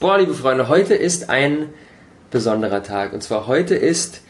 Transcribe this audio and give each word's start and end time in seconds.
Boah, 0.00 0.18
liebe 0.18 0.34
Freunde, 0.34 0.68
heute 0.68 0.92
ist 0.92 1.30
ein 1.30 1.70
besonderer 2.30 2.82
Tag. 2.82 3.12
Und 3.12 3.22
zwar 3.22 3.46
heute 3.46 3.76
ist 3.76 4.20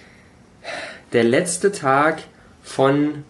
der 1.13 1.25
letzte 1.25 1.73
Tag 1.73 2.23
von 2.63 3.25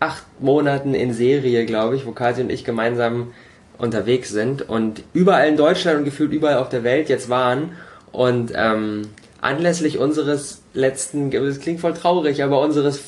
acht 0.00 0.24
Monaten 0.40 0.94
in 0.94 1.12
Serie, 1.12 1.66
glaube 1.66 1.94
ich, 1.96 2.06
wo 2.06 2.12
Kathi 2.12 2.40
und 2.40 2.50
ich 2.50 2.64
gemeinsam 2.64 3.34
unterwegs 3.78 4.30
sind 4.30 4.68
und 4.68 5.04
überall 5.12 5.48
in 5.48 5.56
Deutschland 5.56 5.98
und 5.98 6.04
gefühlt 6.06 6.32
überall 6.32 6.56
auf 6.56 6.70
der 6.70 6.82
Welt 6.82 7.08
jetzt 7.08 7.28
waren. 7.28 7.76
Und 8.10 8.52
ähm, 8.56 9.02
anlässlich 9.42 9.98
unseres 9.98 10.62
letzten, 10.72 11.30
das 11.30 11.60
klingt 11.60 11.82
voll 11.82 11.94
traurig, 11.94 12.42
aber 12.42 12.60
unseres 12.60 13.00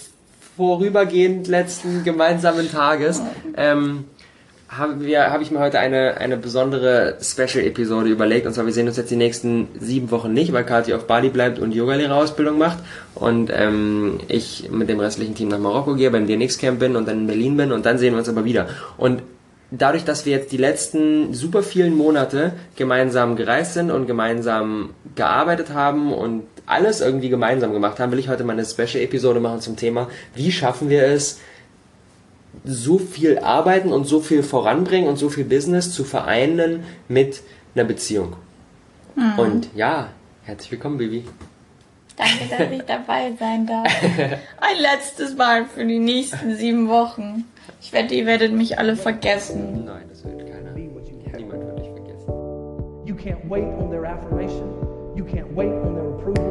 vorübergehend 0.57 1.48
letzten 1.48 2.04
gemeinsamen 2.04 2.70
Tages 2.70 3.23
ähm, 3.57 4.04
haben 4.69 5.01
wir, 5.01 5.30
habe 5.30 5.43
ich 5.43 5.51
mir 5.51 5.61
heute 5.61 5.79
eine, 5.79 6.17
eine 6.17 6.37
besondere 6.37 7.19
Special-Episode 7.21 8.09
überlegt. 8.09 8.46
Und 8.46 8.53
zwar, 8.53 8.66
wir 8.66 8.73
sehen 8.73 8.89
uns 8.89 8.96
jetzt 8.96 9.11
die 9.11 9.16
nächsten 9.16 9.69
sieben 9.79 10.11
Wochen 10.11 10.33
nicht, 10.33 10.52
weil 10.52 10.65
Kathi 10.65 10.93
auf 10.93 11.07
Bali 11.07 11.29
bleibt 11.29 11.59
und 11.59 11.73
Yogalehrerausbildung 11.73 12.59
macht. 12.59 12.79
Und 13.15 13.51
ähm, 13.55 14.19
ich 14.29 14.69
mit 14.71 14.88
dem 14.88 14.98
restlichen 14.98 15.34
Team 15.34 15.48
nach 15.48 15.59
Marokko 15.59 15.95
gehe, 15.95 16.10
beim 16.10 16.27
DNX-Camp 16.27 16.80
bin 16.80 16.97
und 16.97 17.07
dann 17.07 17.21
in 17.21 17.27
Berlin 17.27 17.57
bin. 17.57 17.71
Und 17.71 17.87
dann 17.87 17.98
sehen 17.98 18.15
wir 18.15 18.19
uns 18.19 18.29
aber 18.29 18.45
wieder. 18.45 18.69
Und 18.97 19.23
dadurch, 19.71 20.05
dass 20.05 20.27
wir 20.27 20.33
jetzt 20.33 20.51
die 20.51 20.57
letzten 20.57 21.33
super 21.33 21.62
vielen 21.62 21.96
Monate 21.96 22.52
gemeinsam 22.74 23.37
gereist 23.37 23.74
sind 23.74 23.91
und 23.93 24.07
gemeinsam 24.07 24.91
gearbeitet 25.15 25.73
haben 25.74 26.12
und 26.12 26.43
alles 26.66 27.01
irgendwie 27.01 27.29
gemeinsam 27.29 27.73
gemacht 27.73 28.01
haben, 28.01 28.10
will 28.10 28.19
ich 28.19 28.29
heute 28.29 28.43
mal 28.43 28.55
eine 28.55 28.65
Special-Episode 28.65 29.38
machen 29.38 29.60
zum 29.60 29.77
Thema, 29.77 30.09
wie 30.35 30.51
schaffen 30.51 30.91
wir 30.91 31.05
es, 31.05 31.38
so 32.65 32.98
viel 32.98 33.38
arbeiten 33.38 33.92
und 33.92 34.06
so 34.06 34.20
viel 34.20 34.42
voranbringen 34.42 35.09
und 35.09 35.16
so 35.16 35.28
viel 35.28 35.45
Business 35.45 35.92
zu 35.92 36.05
vereinen 36.05 36.84
mit 37.09 37.42
einer 37.74 37.84
Beziehung. 37.84 38.34
Mhm. 39.15 39.38
Und 39.38 39.69
ja, 39.74 40.09
herzlich 40.45 40.73
willkommen, 40.73 40.98
Baby. 40.98 41.24
Danke, 42.16 42.49
dass 42.51 42.71
ich 42.71 42.82
dabei 42.87 43.32
sein 43.38 43.66
darf. 43.66 43.87
Ein 44.60 44.79
letztes 44.80 45.37
Mal 45.37 45.66
für 45.66 45.84
die 45.84 45.99
nächsten 45.99 46.57
sieben 46.57 46.88
Wochen. 46.88 47.45
Ich 47.80 47.93
wette, 47.93 48.15
ihr 48.15 48.27
werdet 48.27 48.52
mich 48.52 48.79
alle 48.79 48.96
vergessen. 48.96 49.84
Nein, 49.84 50.04
das 50.09 50.24
wird 50.24 50.38
keiner. 50.51 50.73
Niemand 50.73 51.07
wird 51.07 51.79
dich 51.79 51.90
vergessen. 51.90 52.29
You 53.04 53.15
can't 53.15 53.49
wait 53.49 53.65
on 53.65 53.90
their 53.90 54.04
affirmation. 54.04 54.73
You 55.15 55.24
can't 55.24 55.54
wait 55.54 55.73
on 55.73 55.95
their 55.95 56.09
approval. 56.09 56.46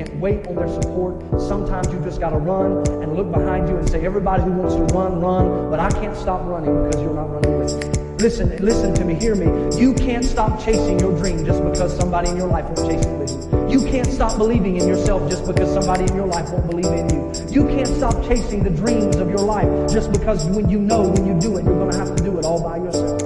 Can't 0.00 0.16
wait 0.18 0.46
on 0.46 0.54
their 0.54 0.80
support. 0.80 1.20
Sometimes 1.38 1.92
you 1.92 2.00
just 2.00 2.20
got 2.20 2.30
to 2.30 2.38
run 2.38 2.88
and 3.02 3.14
look 3.14 3.30
behind 3.30 3.68
you 3.68 3.76
and 3.76 3.86
say, 3.86 4.02
everybody 4.06 4.42
who 4.42 4.52
wants 4.52 4.74
to 4.74 4.84
run, 4.96 5.20
run. 5.20 5.68
But 5.68 5.78
I 5.78 5.90
can't 5.90 6.16
stop 6.16 6.40
running 6.46 6.84
because 6.84 7.02
you're 7.02 7.12
not 7.12 7.28
running 7.28 7.58
with 7.58 7.98
me. 7.98 8.16
Listen, 8.16 8.56
listen 8.64 8.94
to 8.94 9.04
me, 9.04 9.14
hear 9.16 9.34
me. 9.34 9.44
You 9.78 9.92
can't 9.92 10.24
stop 10.24 10.58
chasing 10.64 10.98
your 11.00 11.14
dream 11.18 11.44
just 11.44 11.62
because 11.62 11.94
somebody 11.94 12.30
in 12.30 12.38
your 12.38 12.46
life 12.46 12.64
won't 12.64 12.90
chase 12.90 13.04
it 13.04 13.18
with 13.18 13.30
you. 13.30 13.68
You 13.68 13.90
can't 13.90 14.06
stop 14.06 14.38
believing 14.38 14.76
in 14.76 14.88
yourself 14.88 15.28
just 15.28 15.46
because 15.46 15.70
somebody 15.70 16.10
in 16.10 16.16
your 16.16 16.28
life 16.28 16.48
won't 16.48 16.70
believe 16.70 16.86
in 16.86 17.10
you. 17.10 17.32
You 17.50 17.68
can't 17.68 17.88
stop 17.88 18.14
chasing 18.26 18.62
the 18.62 18.70
dreams 18.70 19.16
of 19.16 19.28
your 19.28 19.44
life 19.44 19.92
just 19.92 20.12
because 20.12 20.46
when 20.46 20.70
you 20.70 20.78
know 20.78 21.02
when 21.10 21.26
you 21.26 21.38
do 21.38 21.58
it, 21.58 21.64
you're 21.66 21.76
going 21.76 21.90
to 21.90 21.98
have 21.98 22.16
to 22.16 22.24
do 22.24 22.38
it 22.38 22.46
all 22.46 22.62
by 22.62 22.78
yourself. 22.78 23.20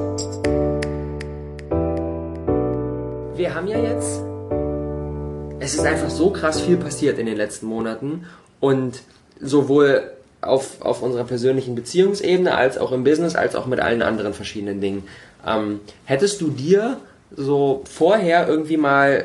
Wir 3.36 3.54
haben 3.54 3.68
ja 3.68 3.78
jetzt 3.78 4.33
es 5.64 5.74
ist 5.74 5.86
einfach 5.86 6.10
so 6.10 6.30
krass 6.30 6.60
viel 6.60 6.76
passiert 6.76 7.18
in 7.18 7.24
den 7.24 7.36
letzten 7.36 7.66
Monaten 7.66 8.26
und 8.60 9.00
sowohl 9.40 10.10
auf, 10.42 10.82
auf 10.82 11.02
unserer 11.02 11.24
persönlichen 11.24 11.74
Beziehungsebene 11.74 12.54
als 12.54 12.76
auch 12.76 12.92
im 12.92 13.02
Business, 13.02 13.34
als 13.34 13.56
auch 13.56 13.64
mit 13.64 13.80
allen 13.80 14.02
anderen 14.02 14.34
verschiedenen 14.34 14.82
Dingen. 14.82 15.04
Ähm, 15.46 15.80
hättest 16.04 16.42
du 16.42 16.50
dir 16.50 16.98
so 17.34 17.82
vorher 17.90 18.46
irgendwie 18.46 18.76
mal, 18.76 19.24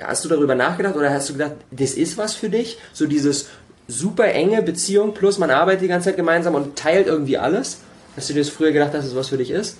hast 0.00 0.24
du 0.24 0.30
darüber 0.30 0.54
nachgedacht 0.54 0.96
oder 0.96 1.10
hast 1.10 1.28
du 1.28 1.34
gedacht, 1.34 1.52
das 1.70 1.92
ist 1.92 2.16
was 2.16 2.34
für 2.34 2.48
dich? 2.48 2.78
So 2.94 3.06
dieses 3.06 3.48
super 3.88 4.24
enge 4.24 4.62
Beziehung 4.62 5.12
plus 5.12 5.38
man 5.38 5.50
arbeitet 5.50 5.82
die 5.82 5.88
ganze 5.88 6.08
Zeit 6.08 6.16
gemeinsam 6.16 6.54
und 6.54 6.76
teilt 6.76 7.06
irgendwie 7.06 7.36
alles? 7.36 7.80
Hast 8.16 8.30
du 8.30 8.32
dir 8.32 8.40
das 8.40 8.48
früher 8.48 8.72
gedacht, 8.72 8.94
dass 8.94 9.04
es 9.04 9.14
was 9.14 9.28
für 9.28 9.36
dich 9.36 9.50
ist? 9.50 9.76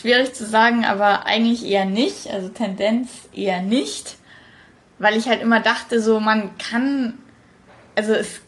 Schwierig 0.00 0.32
zu 0.32 0.46
sagen, 0.46 0.84
aber 0.84 1.26
eigentlich 1.26 1.66
eher 1.66 1.84
nicht. 1.84 2.28
Also 2.30 2.48
Tendenz 2.48 3.10
eher 3.34 3.60
nicht. 3.60 4.16
Weil 4.98 5.16
ich 5.16 5.28
halt 5.28 5.42
immer 5.42 5.60
dachte, 5.60 6.00
so 6.00 6.20
man 6.20 6.56
kann, 6.58 7.18
also 7.94 8.12
es 8.14 8.40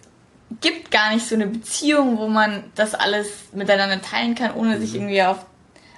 gibt 0.61 0.91
gar 0.91 1.13
nicht 1.13 1.27
so 1.27 1.35
eine 1.35 1.47
Beziehung, 1.47 2.19
wo 2.19 2.29
man 2.29 2.65
das 2.75 2.95
alles 2.95 3.29
miteinander 3.53 4.01
teilen 4.01 4.35
kann, 4.35 4.55
ohne 4.55 4.77
mhm. 4.77 4.81
sich 4.81 4.95
irgendwie 4.95 5.23
auf, 5.23 5.45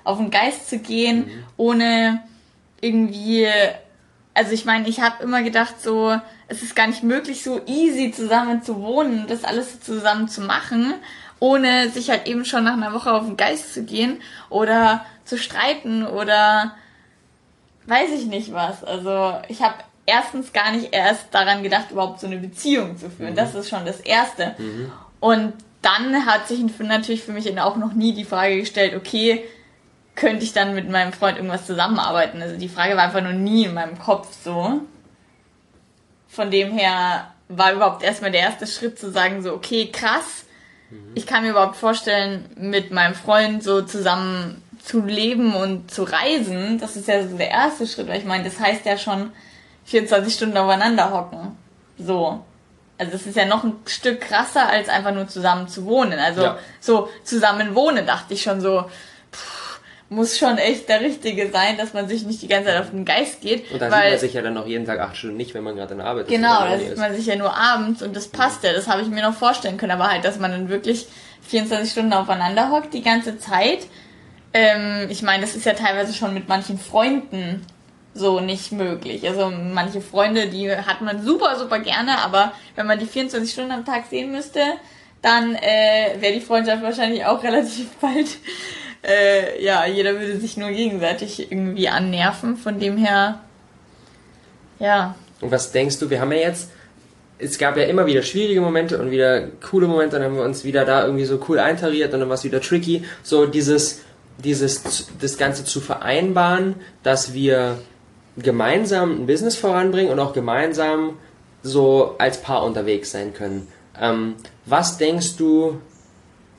auf 0.03 0.19
den 0.19 0.31
Geist 0.31 0.69
zu 0.69 0.79
gehen, 0.79 1.27
mhm. 1.27 1.45
ohne 1.57 2.23
irgendwie, 2.81 3.49
also 4.35 4.53
ich 4.53 4.65
meine, 4.65 4.89
ich 4.89 5.01
habe 5.01 5.23
immer 5.23 5.43
gedacht, 5.43 5.81
so, 5.81 6.19
es 6.49 6.63
ist 6.63 6.77
gar 6.77 6.87
nicht 6.87 7.03
möglich, 7.03 7.43
so 7.43 7.61
easy 7.67 8.11
zusammen 8.11 8.63
zu 8.63 8.81
wohnen, 8.81 9.27
das 9.29 9.45
alles 9.45 9.81
zusammen 9.81 10.29
zu 10.29 10.43
machen, 10.43 10.95
ohne 11.41 11.91
sich 11.91 12.11
halt 12.11 12.27
eben 12.27 12.45
schon 12.45 12.65
nach 12.65 12.75
einer 12.75 12.93
Woche 12.93 13.13
auf 13.13 13.25
den 13.25 13.37
Geist 13.37 13.75
zu 13.75 13.85
gehen 13.85 14.21
oder 14.51 15.05
zu 15.25 15.39
streiten 15.39 16.07
oder 16.07 16.75
weiß 17.87 18.11
ich 18.13 18.27
nicht 18.27 18.53
was. 18.53 18.85
Also 18.85 19.39
ich 19.49 19.63
habe 19.63 19.75
erstens 20.07 20.53
gar 20.53 20.73
nicht 20.73 20.95
erst 20.95 21.27
daran 21.33 21.63
gedacht, 21.63 21.91
überhaupt 21.91 22.21
so 22.21 22.27
eine 22.27 22.37
Beziehung 22.37 22.97
zu 22.97 23.11
führen. 23.11 23.33
Mhm. 23.33 23.37
Das 23.37 23.55
ist 23.55 23.69
schon 23.69 23.85
das 23.85 24.01
Erste. 24.01 24.55
Mhm. 24.59 24.93
Und 25.21 25.53
dann 25.83 26.27
hat 26.27 26.49
sich 26.49 26.61
natürlich 26.79 27.23
für 27.23 27.33
mich 27.33 27.59
auch 27.61 27.77
noch 27.77 27.93
nie 27.93 28.15
die 28.15 28.25
Frage 28.25 28.59
gestellt, 28.59 28.95
okay, 28.97 29.45
könnte 30.15 30.45
ich 30.45 30.53
dann 30.53 30.75
mit 30.75 30.89
meinem 30.89 31.13
Freund 31.13 31.37
irgendwas 31.37 31.67
zusammenarbeiten? 31.67 32.41
Also 32.41 32.57
die 32.57 32.69
Frage 32.69 32.97
war 32.97 33.05
einfach 33.05 33.23
nur 33.23 33.33
nie 33.33 33.65
in 33.65 33.75
meinem 33.75 33.99
Kopf 33.99 34.29
so. 34.43 34.81
Von 36.29 36.51
dem 36.51 36.77
her 36.77 37.33
war 37.49 37.73
überhaupt 37.73 38.03
erstmal 38.03 38.31
der 38.31 38.41
erste 38.41 38.67
Schritt 38.67 38.99
zu 38.99 39.11
sagen, 39.11 39.43
so, 39.43 39.53
okay, 39.53 39.91
krass, 39.93 40.44
mhm. 40.91 41.13
ich 41.15 41.27
kann 41.27 41.43
mir 41.43 41.51
überhaupt 41.51 41.77
vorstellen, 41.77 42.45
mit 42.57 42.91
meinem 42.91 43.15
Freund 43.15 43.63
so 43.63 43.83
zusammen 43.83 44.63
zu 44.83 45.01
leben 45.01 45.55
und 45.55 45.91
zu 45.91 46.05
reisen, 46.05 46.79
das 46.79 46.97
ist 46.97 47.09
ja 47.09 47.27
so 47.27 47.37
der 47.37 47.51
erste 47.51 47.87
Schritt, 47.87 48.07
weil 48.09 48.19
ich 48.19 48.27
meine, 48.27 48.45
das 48.45 48.61
heißt 48.61 48.85
ja 48.85 48.99
schon 48.99 49.33
24 49.87 50.35
Stunden 50.35 50.57
aufeinander 50.57 51.11
hocken. 51.11 51.57
So. 51.99 52.45
Also 52.99 53.13
das 53.13 53.27
ist 53.27 53.37
ja 53.37 53.47
noch 53.47 53.65
ein 53.65 53.75
Stück 53.87 54.21
krasser, 54.21 54.69
als 54.69 54.89
einfach 54.89 55.13
nur 55.13 55.27
zusammen 55.27 55.69
zu 55.69 55.85
wohnen. 55.87 56.19
Also 56.19 56.43
ja. 56.43 56.59
so 56.81 57.09
zusammen 57.25 57.75
wohnen, 57.75 58.07
dachte 58.07 58.35
ich 58.35 58.43
schon 58.43 58.61
so, 58.61 58.85
muss 60.11 60.39
schon 60.39 60.59
echt 60.59 60.89
der 60.89 61.01
Richtige 61.01 61.51
sein, 61.51 61.77
dass 61.77 61.95
man 61.95 62.09
sich 62.09 62.25
nicht 62.25 62.43
die 62.43 62.49
ganze 62.49 62.69
Zeit 62.69 62.81
auf 62.81 62.91
den 62.91 63.05
Geist 63.05 63.41
geht. 63.41 63.71
Und 63.73 63.81
da 63.81 63.91
sieht 63.91 64.11
man 64.11 64.19
sich 64.19 64.35
ja 64.35 64.43
dann 64.43 64.57
auch 64.57 64.67
jeden 64.67 64.87
Tag 64.87 65.01
acht 65.01 65.17
Stunden 65.17 65.37
nicht, 65.37 65.55
wenn 65.55 65.65
man 65.65 65.75
gerade 65.75 65.93
in 65.93 65.99
der 65.99 66.07
Arbeit 66.07 66.27
ist. 66.27 66.31
Genau, 66.31 66.61
da 66.61 66.79
sieht 66.79 66.97
man 66.97 67.15
sich 67.15 67.27
ja 67.27 67.37
nur 67.37 67.57
abends 67.57 68.03
und 68.03 68.15
das 68.15 68.29
passt 68.29 68.63
ja, 68.63 68.73
das 68.73 68.87
habe 68.87 69.03
ich 69.03 69.09
mir 69.09 69.23
noch 69.23 69.35
vorstellen 69.35 69.77
können. 69.77 69.93
Aber 69.93 70.11
halt, 70.11 70.25
dass 70.25 70.39
man 70.39 70.51
dann 70.51 70.69
wirklich 70.69 71.07
24 71.49 71.91
Stunden 71.91 72.13
aufeinander 72.13 72.71
hockt 72.71 72.95
die 72.95 73.03
ganze 73.03 73.39
Zeit 73.39 73.87
ähm, 74.55 75.09
ich 75.11 75.23
meine, 75.23 75.43
das 75.43 75.57
ist 75.57 75.67
ja 75.67 75.75
teilweise 75.75 76.15
schon 76.15 76.33
mit 76.33 76.49
manchen 76.49 76.79
Freunden 76.79 77.67
so 78.15 78.39
nicht 78.39 78.71
möglich. 78.71 79.29
Also 79.29 79.51
manche 79.51 80.01
Freunde, 80.01 80.47
die 80.47 80.71
hat 80.71 81.01
man 81.01 81.21
super, 81.25 81.59
super 81.59 81.81
gerne, 81.81 82.19
aber 82.19 82.53
wenn 82.77 82.87
man 82.87 83.01
die 83.01 83.07
24 83.07 83.53
Stunden 83.53 83.73
am 83.73 83.85
Tag 83.85 84.05
sehen 84.09 84.31
müsste, 84.31 84.61
dann 85.21 85.57
äh, 85.57 86.15
wäre 86.21 86.35
die 86.35 86.41
Freundschaft 86.41 86.85
wahrscheinlich 86.85 87.27
auch 87.27 87.43
relativ 87.43 87.91
bald. 87.97 88.29
Äh, 89.07 89.63
ja, 89.63 89.87
jeder 89.87 90.19
würde 90.19 90.39
sich 90.39 90.57
nur 90.57 90.71
gegenseitig 90.71 91.51
irgendwie 91.51 91.89
annerven. 91.89 92.57
Von 92.57 92.81
dem 92.81 92.97
her, 92.97 93.41
ja. 94.79 95.15
Und 95.41 95.51
was 95.51 95.73
denkst 95.73 95.99
du, 95.99 96.09
wir 96.09 96.21
haben 96.21 96.33
ja 96.33 96.39
jetzt, 96.39 96.71
es 97.39 97.59
gab 97.59 97.77
ja 97.77 97.85
immer 97.85 98.07
wieder 98.07 98.23
schwierige 98.23 98.61
Momente 98.61 99.01
und 99.01 99.11
wieder 99.11 99.49
coole 99.69 99.87
Momente, 99.87 100.17
dann 100.17 100.25
haben 100.25 100.37
wir 100.37 100.45
uns 100.45 100.65
wieder 100.65 100.85
da 100.85 101.05
irgendwie 101.05 101.25
so 101.25 101.39
cool 101.49 101.59
eintariert 101.59 102.15
und 102.15 102.21
dann 102.21 102.29
war 102.29 102.37
es 102.37 102.45
wieder 102.45 102.61
tricky. 102.61 103.05
So 103.23 103.47
dieses, 103.47 104.01
dieses, 104.39 105.09
das 105.21 105.37
Ganze 105.37 105.65
zu 105.65 105.81
vereinbaren, 105.81 106.77
dass 107.03 107.35
wir 107.35 107.79
gemeinsam 108.39 109.23
ein 109.23 109.27
Business 109.27 109.57
voranbringen 109.57 110.11
und 110.11 110.19
auch 110.19 110.33
gemeinsam 110.33 111.19
so 111.63 112.15
als 112.19 112.41
Paar 112.41 112.65
unterwegs 112.65 113.11
sein 113.11 113.35
können. 113.35 113.69
Ähm, 114.01 114.35
was 114.67 114.99
denkst 114.99 115.37
du, 115.37 115.81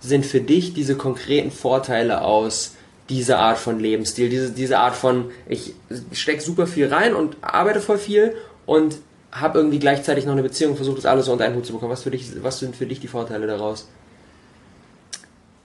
sind 0.07 0.25
für 0.25 0.41
dich 0.41 0.73
diese 0.73 0.95
konkreten 0.95 1.51
Vorteile 1.51 2.21
aus 2.21 2.75
dieser 3.09 3.39
Art 3.39 3.57
von 3.57 3.79
Lebensstil, 3.79 4.29
diese, 4.29 4.51
diese 4.51 4.79
Art 4.79 4.95
von, 4.95 5.31
ich 5.47 5.73
stecke 6.11 6.41
super 6.41 6.65
viel 6.65 6.87
rein 6.87 7.13
und 7.13 7.37
arbeite 7.41 7.79
voll 7.79 7.97
viel 7.97 8.35
und 8.65 8.95
habe 9.31 9.59
irgendwie 9.59 9.79
gleichzeitig 9.79 10.25
noch 10.25 10.31
eine 10.31 10.43
Beziehung, 10.43 10.75
versuche 10.75 10.95
das 10.95 11.05
alles 11.05 11.27
unter 11.27 11.45
einen 11.45 11.55
Hut 11.55 11.65
zu 11.65 11.73
bekommen. 11.73 11.91
Was, 11.91 12.03
für 12.03 12.11
dich, 12.11 12.31
was 12.41 12.59
sind 12.59 12.75
für 12.75 12.85
dich 12.85 12.99
die 12.99 13.07
Vorteile 13.07 13.45
daraus? 13.47 13.87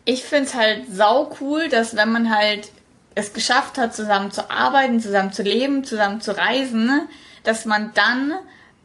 ich 0.04 0.24
finde 0.24 0.46
es 0.46 0.54
halt 0.54 0.84
sau 0.90 1.36
cool, 1.40 1.68
dass 1.68 1.96
wenn 1.96 2.10
man 2.10 2.34
halt 2.34 2.70
es 3.14 3.32
geschafft 3.32 3.78
hat, 3.78 3.94
zusammen 3.94 4.30
zu 4.30 4.50
arbeiten, 4.50 5.00
zusammen 5.00 5.32
zu 5.32 5.42
leben, 5.42 5.84
zusammen 5.84 6.20
zu 6.20 6.36
reisen, 6.36 7.08
dass 7.44 7.64
man 7.64 7.92
dann 7.94 8.32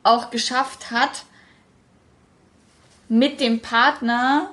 auch 0.04 0.30
geschafft 0.30 0.92
hat, 0.92 1.24
mit 3.08 3.40
dem 3.40 3.62
Partner 3.62 4.50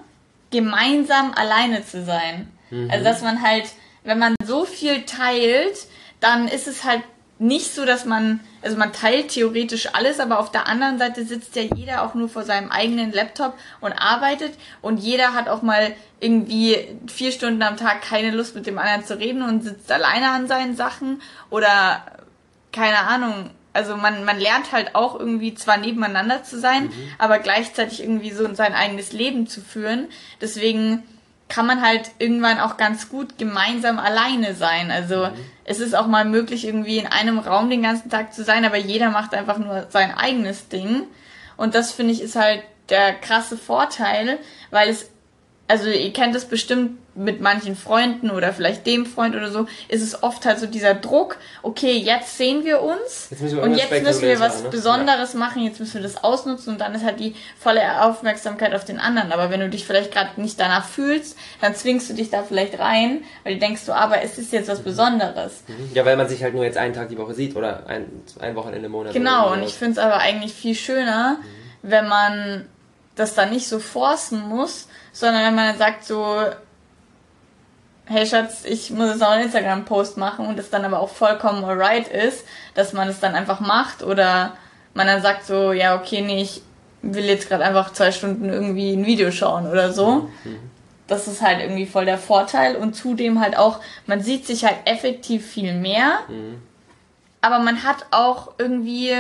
gemeinsam 0.53 1.33
alleine 1.35 1.85
zu 1.85 2.05
sein. 2.05 2.51
Mhm. 2.71 2.91
Also 2.91 3.05
dass 3.05 3.23
man 3.23 3.43
halt 3.43 3.65
wenn 4.05 4.19
man 4.19 4.35
so 4.45 4.65
viel 4.65 5.03
teilt, 5.03 5.87
dann 6.21 6.49
ist 6.49 6.69
es 6.69 6.85
halt 6.85 7.03
nicht 7.39 7.75
so, 7.75 7.85
dass 7.85 8.05
man, 8.05 8.41
also 8.63 8.77
man 8.77 8.93
teilt 8.93 9.29
theoretisch 9.29 9.95
alles, 9.95 10.21
aber 10.21 10.39
auf 10.39 10.53
der 10.53 10.69
anderen 10.69 10.99
Seite 10.99 11.25
sitzt 11.25 11.57
ja 11.57 11.63
jeder 11.63 12.05
auch 12.05 12.15
nur 12.15 12.29
vor 12.29 12.45
seinem 12.45 12.71
eigenen 12.71 13.13
Laptop 13.13 13.55
und 13.81 13.93
arbeitet 13.93 14.53
und 14.81 14.99
jeder 14.99 15.35
hat 15.35 15.49
auch 15.49 15.63
mal 15.63 15.95
irgendwie 16.21 16.97
vier 17.09 17.33
Stunden 17.33 17.63
am 17.63 17.77
Tag 17.77 18.03
keine 18.03 18.31
Lust 18.31 18.55
mit 18.55 18.67
dem 18.67 18.79
anderen 18.79 19.05
zu 19.05 19.19
reden 19.19 19.43
und 19.43 19.65
sitzt 19.65 19.91
alleine 19.91 20.31
an 20.31 20.47
seinen 20.47 20.77
Sachen 20.77 21.21
oder 21.51 22.05
keine 22.71 22.99
Ahnung. 22.99 23.51
Also 23.73 23.97
man, 23.97 24.25
man 24.25 24.39
lernt 24.39 24.73
halt 24.73 24.95
auch 24.95 25.19
irgendwie 25.19 25.55
zwar 25.55 25.77
nebeneinander 25.77 26.43
zu 26.43 26.59
sein, 26.59 26.85
mhm. 26.85 26.93
aber 27.19 27.39
gleichzeitig 27.39 28.03
irgendwie 28.03 28.31
so 28.31 28.53
sein 28.55 28.75
eigenes 28.75 29.13
Leben 29.13 29.47
zu 29.47 29.61
führen. 29.61 30.09
Deswegen 30.41 31.03
kann 31.49 31.67
man 31.67 31.83
halt 31.83 32.13
irgendwann 32.19 32.61
auch 32.61 32.79
ganz 32.79 33.09
gut 33.09 33.39
gemeinsam 33.39 33.99
alleine 33.99 34.55
sein. 34.55 34.91
Also 34.91 35.27
mhm. 35.27 35.35
es 35.65 35.81
ist 35.81 35.95
auch 35.95 36.07
mal 36.07 36.25
möglich, 36.25 36.67
irgendwie 36.67 36.99
in 36.99 37.07
einem 37.07 37.39
Raum 37.39 37.71
den 37.71 37.83
ganzen 37.83 38.11
Tag 38.11 38.33
zu 38.33 38.45
sein, 38.45 38.65
aber 38.65 38.79
jeder 38.79 39.11
macht 39.11 39.35
einfach 39.35 39.59
nur 39.59 39.87
sein 39.91 40.15
eigenes 40.17 40.69
Ding. 40.69 41.05
Und 41.57 41.75
das 41.75 41.93
finde 41.93 42.13
ich 42.13 42.23
ist 42.23 42.37
halt 42.37 42.63
der 42.89 43.15
krasse 43.15 43.57
Vorteil, 43.57 44.39
weil 44.71 44.89
es 44.89 45.12
also 45.69 45.89
ihr 45.89 46.13
kennt 46.13 46.35
es 46.35 46.45
bestimmt 46.45 46.99
mit 47.15 47.41
manchen 47.41 47.77
Freunden 47.77 48.31
oder 48.31 48.53
vielleicht 48.53 48.87
dem 48.87 49.05
Freund 49.05 49.37
oder 49.37 49.51
so, 49.51 49.67
ist 49.89 50.03
es 50.03 50.23
oft 50.23 50.47
halt 50.47 50.59
so 50.59 50.67
dieser 50.67 50.95
Druck, 50.95 51.37
okay, 51.63 51.93
jetzt 51.97 52.39
sehen 52.39 52.65
wir 52.65 52.81
uns 52.81 53.29
jetzt 53.31 53.43
wir 53.43 53.63
und 53.63 53.75
jetzt 53.75 54.03
müssen 54.03 54.23
wir 54.23 54.41
was 54.41 54.63
ne? 54.63 54.71
Besonderes 54.71 55.35
ja. 55.35 55.39
machen, 55.39 55.63
jetzt 55.63 55.79
müssen 55.79 55.95
wir 55.95 56.03
das 56.03 56.25
ausnutzen 56.25 56.73
und 56.73 56.81
dann 56.81 56.95
ist 56.95 57.05
halt 57.05 57.21
die 57.21 57.35
volle 57.59 58.03
Aufmerksamkeit 58.03 58.75
auf 58.75 58.85
den 58.85 58.99
anderen. 58.99 59.31
Aber 59.31 59.51
wenn 59.51 59.61
du 59.61 59.69
dich 59.69 59.87
vielleicht 59.87 60.11
gerade 60.11 60.41
nicht 60.41 60.59
danach 60.59 60.87
fühlst, 60.87 61.37
dann 61.61 61.75
zwingst 61.75 62.09
du 62.09 62.15
dich 62.15 62.31
da 62.31 62.43
vielleicht 62.43 62.79
rein, 62.79 63.23
weil 63.45 63.55
du 63.55 63.61
denkst 63.61 63.85
du, 63.85 63.93
aber 63.93 64.23
es 64.23 64.39
ist 64.39 64.53
jetzt 64.53 64.69
was 64.69 64.81
Besonderes. 64.81 65.65
Mhm. 65.69 65.91
Ja, 65.95 66.07
weil 66.07 66.17
man 66.17 66.29
sich 66.29 66.43
halt 66.43 66.55
nur 66.55 66.65
jetzt 66.65 66.79
einen 66.79 66.95
Tag 66.95 67.09
die 67.11 67.19
Woche 67.19 67.35
sieht 67.35 67.57
oder 67.57 67.87
ein, 67.87 68.07
ein 68.41 68.55
Wochenende 68.57 68.87
im 68.87 68.93
Monat. 68.93 69.13
Genau, 69.13 69.53
und 69.53 69.63
ich 69.63 69.75
finde 69.75 69.93
es 69.93 69.99
aber 69.99 70.19
eigentlich 70.19 70.55
viel 70.55 70.75
schöner, 70.75 71.39
mhm. 71.41 71.91
wenn 71.91 72.09
man 72.09 72.67
das 73.15 73.35
dann 73.35 73.51
nicht 73.51 73.69
so 73.69 73.79
forcen 73.79 74.41
muss, 74.49 74.89
sondern 75.13 75.45
wenn 75.45 75.55
man 75.55 75.69
dann 75.69 75.79
sagt 75.79 76.05
so, 76.05 76.37
hey 78.07 78.27
Schatz, 78.27 78.65
ich 78.65 78.91
muss 78.91 79.11
jetzt 79.11 79.21
noch 79.21 79.31
einen 79.31 79.45
Instagram-Post 79.45 80.17
machen 80.17 80.47
und 80.47 80.59
es 80.59 80.71
dann 80.71 80.85
aber 80.85 81.01
auch 81.01 81.11
vollkommen 81.11 81.65
alright 81.65 82.09
ist, 82.09 82.45
dass 82.75 82.93
man 82.93 83.09
es 83.09 83.21
dann 83.21 83.35
einfach 83.35 83.61
macht 83.61 84.03
oder 84.03 84.57
man 84.95 85.07
dann 85.07 85.23
sagt 85.23 85.47
so, 85.47 85.73
ja, 85.73 85.97
okay, 85.97 86.21
nee, 86.21 86.43
ich 86.43 86.63
will 87.03 87.25
jetzt 87.25 87.49
gerade 87.49 87.65
einfach 87.65 87.93
zwei 87.93 88.13
Stunden 88.13 88.49
irgendwie 88.49 88.93
ein 88.93 89.07
Video 89.07 89.31
schauen 89.31 89.67
oder 89.71 89.93
so. 89.93 90.29
Mhm. 90.45 90.59
Das 91.07 91.27
ist 91.29 91.43
halt 91.43 91.61
irgendwie 91.61 91.87
voll 91.87 92.05
der 92.05 92.19
Vorteil 92.19 92.77
und 92.77 92.95
zudem 92.95 93.41
halt 93.41 93.57
auch, 93.57 93.81
man 94.07 94.21
sieht 94.21 94.47
sich 94.47 94.65
halt 94.65 94.77
effektiv 94.85 95.47
viel 95.47 95.75
mehr, 95.75 96.21
mhm. 96.29 96.63
aber 97.41 97.59
man 97.59 97.83
hat 97.83 98.07
auch 98.11 98.53
irgendwie 98.59 99.15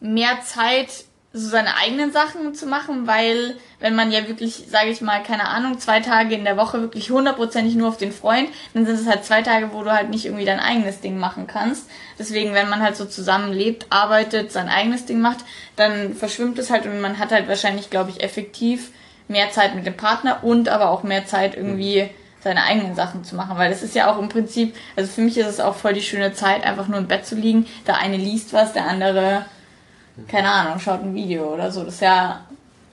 mehr 0.00 0.40
Zeit 0.42 1.04
so 1.36 1.48
seine 1.48 1.76
eigenen 1.76 2.12
Sachen 2.12 2.54
zu 2.54 2.64
machen, 2.64 3.08
weil 3.08 3.56
wenn 3.80 3.96
man 3.96 4.12
ja 4.12 4.28
wirklich, 4.28 4.66
sage 4.68 4.90
ich 4.90 5.00
mal, 5.00 5.20
keine 5.20 5.48
Ahnung, 5.48 5.80
zwei 5.80 5.98
Tage 5.98 6.36
in 6.36 6.44
der 6.44 6.56
Woche 6.56 6.80
wirklich 6.80 7.10
hundertprozentig 7.10 7.74
nur 7.74 7.88
auf 7.88 7.96
den 7.96 8.12
Freund, 8.12 8.48
dann 8.72 8.86
sind 8.86 9.00
es 9.00 9.08
halt 9.08 9.24
zwei 9.24 9.42
Tage, 9.42 9.72
wo 9.72 9.82
du 9.82 9.92
halt 9.92 10.10
nicht 10.10 10.26
irgendwie 10.26 10.44
dein 10.44 10.60
eigenes 10.60 11.00
Ding 11.00 11.18
machen 11.18 11.48
kannst. 11.48 11.90
Deswegen, 12.20 12.54
wenn 12.54 12.70
man 12.70 12.80
halt 12.80 12.96
so 12.96 13.04
zusammenlebt, 13.04 13.86
arbeitet, 13.90 14.52
sein 14.52 14.68
eigenes 14.68 15.06
Ding 15.06 15.20
macht, 15.20 15.38
dann 15.74 16.14
verschwimmt 16.14 16.56
es 16.60 16.70
halt 16.70 16.86
und 16.86 17.00
man 17.00 17.18
hat 17.18 17.32
halt 17.32 17.48
wahrscheinlich, 17.48 17.90
glaube 17.90 18.10
ich, 18.10 18.22
effektiv 18.22 18.92
mehr 19.26 19.50
Zeit 19.50 19.74
mit 19.74 19.86
dem 19.86 19.96
Partner 19.96 20.44
und 20.44 20.68
aber 20.68 20.90
auch 20.90 21.02
mehr 21.02 21.26
Zeit 21.26 21.56
irgendwie 21.56 22.10
seine 22.44 22.62
eigenen 22.62 22.94
Sachen 22.94 23.24
zu 23.24 23.34
machen, 23.34 23.58
weil 23.58 23.70
das 23.70 23.82
ist 23.82 23.96
ja 23.96 24.12
auch 24.12 24.20
im 24.20 24.28
Prinzip, 24.28 24.76
also 24.94 25.10
für 25.10 25.22
mich 25.22 25.36
ist 25.36 25.48
es 25.48 25.60
auch 25.60 25.74
voll 25.74 25.94
die 25.94 26.02
schöne 26.02 26.32
Zeit, 26.32 26.62
einfach 26.62 26.86
nur 26.86 26.98
im 26.98 27.08
Bett 27.08 27.26
zu 27.26 27.34
liegen, 27.34 27.66
der 27.88 27.96
eine 27.96 28.18
liest 28.18 28.52
was, 28.52 28.72
der 28.72 28.86
andere 28.86 29.46
keine 30.28 30.48
Ahnung, 30.48 30.78
schaut 30.78 31.02
ein 31.02 31.14
Video 31.14 31.54
oder 31.54 31.70
so. 31.70 31.82
Das 31.82 31.94
ist 31.94 32.02
ja 32.02 32.40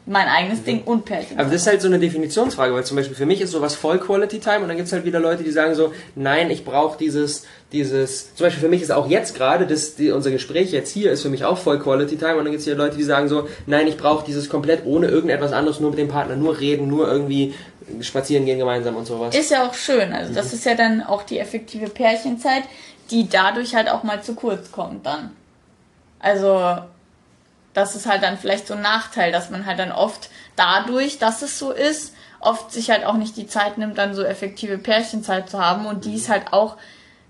mein 0.06 0.28
eigenes 0.28 0.64
Ding 0.64 0.82
und 0.84 1.06
Pärchen. 1.06 1.40
Aber 1.40 1.50
das 1.50 1.62
ist 1.62 1.68
halt 1.68 1.82
so 1.82 1.88
eine 1.88 2.00
Definitionsfrage, 2.00 2.74
weil 2.74 2.84
zum 2.84 2.98
Beispiel 2.98 3.16
für 3.16 3.28
mich 3.28 3.40
ist 3.40 3.52
sowas 3.52 3.76
voll 3.76 4.00
Quality 4.00 4.40
Time 4.40 4.60
und 4.60 4.68
dann 4.68 4.76
gibt 4.76 4.88
es 4.88 4.94
halt 4.94 5.06
wieder 5.06 5.20
Leute, 5.20 5.44
die 5.44 5.52
sagen 5.52 5.76
so, 5.76 5.94
nein, 6.16 6.50
ich 6.50 6.66
brauche 6.66 6.98
dieses, 6.98 7.46
dieses, 7.72 8.34
zum 8.36 8.46
Beispiel 8.46 8.62
für 8.62 8.70
mich 8.70 8.82
ist 8.82 8.92
auch 8.92 9.08
jetzt 9.08 9.36
gerade, 9.36 9.68
das, 9.68 9.96
die, 9.96 10.12
unser 10.12 10.32
Gespräch 10.32 10.72
jetzt 10.72 10.92
hier 10.92 11.12
ist 11.12 11.22
für 11.22 11.30
mich 11.30 11.46
auch 11.46 11.58
voll 11.58 11.80
Quality 11.80 12.18
Time 12.18 12.38
und 12.38 12.46
dann 12.46 12.52
gibt 12.52 12.60
es 12.60 12.66
hier 12.66 12.76
Leute, 12.76 12.98
die 12.98 13.04
sagen 13.04 13.28
so, 13.28 13.48
nein, 13.68 13.88
ich 13.88 13.98
brauche 13.98 14.26
dieses 14.26 14.50
komplett 14.50 14.86
ohne 14.86 15.08
irgendetwas 15.08 15.54
anderes, 15.54 15.80
nur 15.80 15.92
mit 15.92 16.00
dem 16.00 16.08
Partner, 16.08 16.36
nur 16.36 16.60
reden, 16.60 16.88
nur 16.88 17.08
irgendwie 17.08 17.54
spazieren 18.02 18.46
gehen 18.46 18.58
gemeinsam 18.58 18.96
und 18.96 19.06
sowas. 19.06 19.36
Ist 19.36 19.52
ja 19.52 19.68
auch 19.68 19.76
schön, 19.76 20.14
also 20.14 20.34
das 20.34 20.48
mhm. 20.48 20.54
ist 20.54 20.66
ja 20.66 20.76
dann 20.76 21.04
auch 21.04 21.22
die 21.24 21.38
effektive 21.38 21.90
Pärchenzeit, 21.90 22.64
die 23.12 23.30
dadurch 23.30 23.76
halt 23.76 23.90
auch 23.90 24.02
mal 24.04 24.24
zu 24.24 24.34
kurz 24.34 24.72
kommt 24.72 25.06
dann. 25.06 25.32
Also 26.20 26.78
das 27.74 27.96
ist 27.96 28.06
halt 28.06 28.24
dann 28.24 28.38
vielleicht 28.38 28.68
so 28.68 28.74
ein 28.74 28.82
Nachteil, 28.82 29.32
dass 29.32 29.50
man 29.50 29.66
halt 29.66 29.80
dann 29.80 29.92
oft 29.92 30.30
dadurch, 30.56 31.20
dass 31.20 31.42
es 31.42 31.58
so 31.58 31.72
ist, 31.72 32.14
oft 32.40 32.72
sich 32.72 32.90
halt 32.90 33.06
auch 33.06 33.16
nicht 33.16 33.38
die 33.38 33.48
Zeit 33.48 33.78
nimmt, 33.78 33.98
dann 33.98 34.14
so 34.14 34.24
effektive 34.24 34.78
Pärchenzeit 34.78 35.50
zu 35.50 35.60
haben 35.60 35.86
und 35.86 36.06
die 36.06 36.16
ist 36.16 36.30
halt 36.30 36.52
auch 36.54 36.78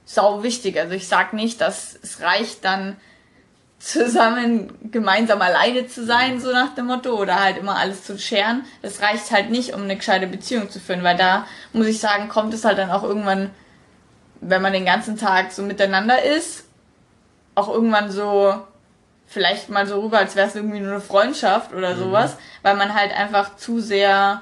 sau 0.05 0.43
wichtig. 0.43 0.79
Also 0.79 0.93
ich 0.93 1.07
sag 1.07 1.33
nicht, 1.33 1.61
dass 1.61 1.97
es 2.01 2.21
reicht 2.21 2.65
dann 2.65 2.97
zusammen 3.79 4.91
gemeinsam 4.91 5.41
alleine 5.41 5.87
zu 5.87 6.05
sein, 6.05 6.39
so 6.39 6.51
nach 6.51 6.75
dem 6.75 6.85
Motto, 6.85 7.19
oder 7.19 7.39
halt 7.39 7.57
immer 7.57 7.77
alles 7.77 8.03
zu 8.03 8.17
scheren. 8.19 8.63
Das 8.81 9.01
reicht 9.01 9.31
halt 9.31 9.49
nicht, 9.49 9.73
um 9.73 9.83
eine 9.83 9.97
gescheite 9.97 10.27
Beziehung 10.27 10.69
zu 10.69 10.79
führen, 10.79 11.03
weil 11.03 11.17
da 11.17 11.47
muss 11.73 11.87
ich 11.87 11.99
sagen, 11.99 12.29
kommt 12.29 12.53
es 12.53 12.63
halt 12.63 12.77
dann 12.77 12.91
auch 12.91 13.03
irgendwann, 13.03 13.49
wenn 14.39 14.61
man 14.61 14.73
den 14.73 14.85
ganzen 14.85 15.17
Tag 15.17 15.51
so 15.51 15.63
miteinander 15.63 16.21
ist, 16.21 16.65
auch 17.55 17.69
irgendwann 17.69 18.11
so 18.11 18.55
vielleicht 19.31 19.69
mal 19.69 19.87
so 19.87 20.01
rüber, 20.01 20.19
als 20.19 20.35
wäre 20.35 20.47
es 20.47 20.55
irgendwie 20.55 20.81
nur 20.81 20.91
eine 20.91 21.01
Freundschaft 21.01 21.73
oder 21.73 21.95
mhm. 21.95 21.99
sowas, 21.99 22.35
weil 22.63 22.75
man 22.75 22.93
halt 22.93 23.17
einfach 23.17 23.55
zu 23.55 23.79
sehr, 23.79 24.41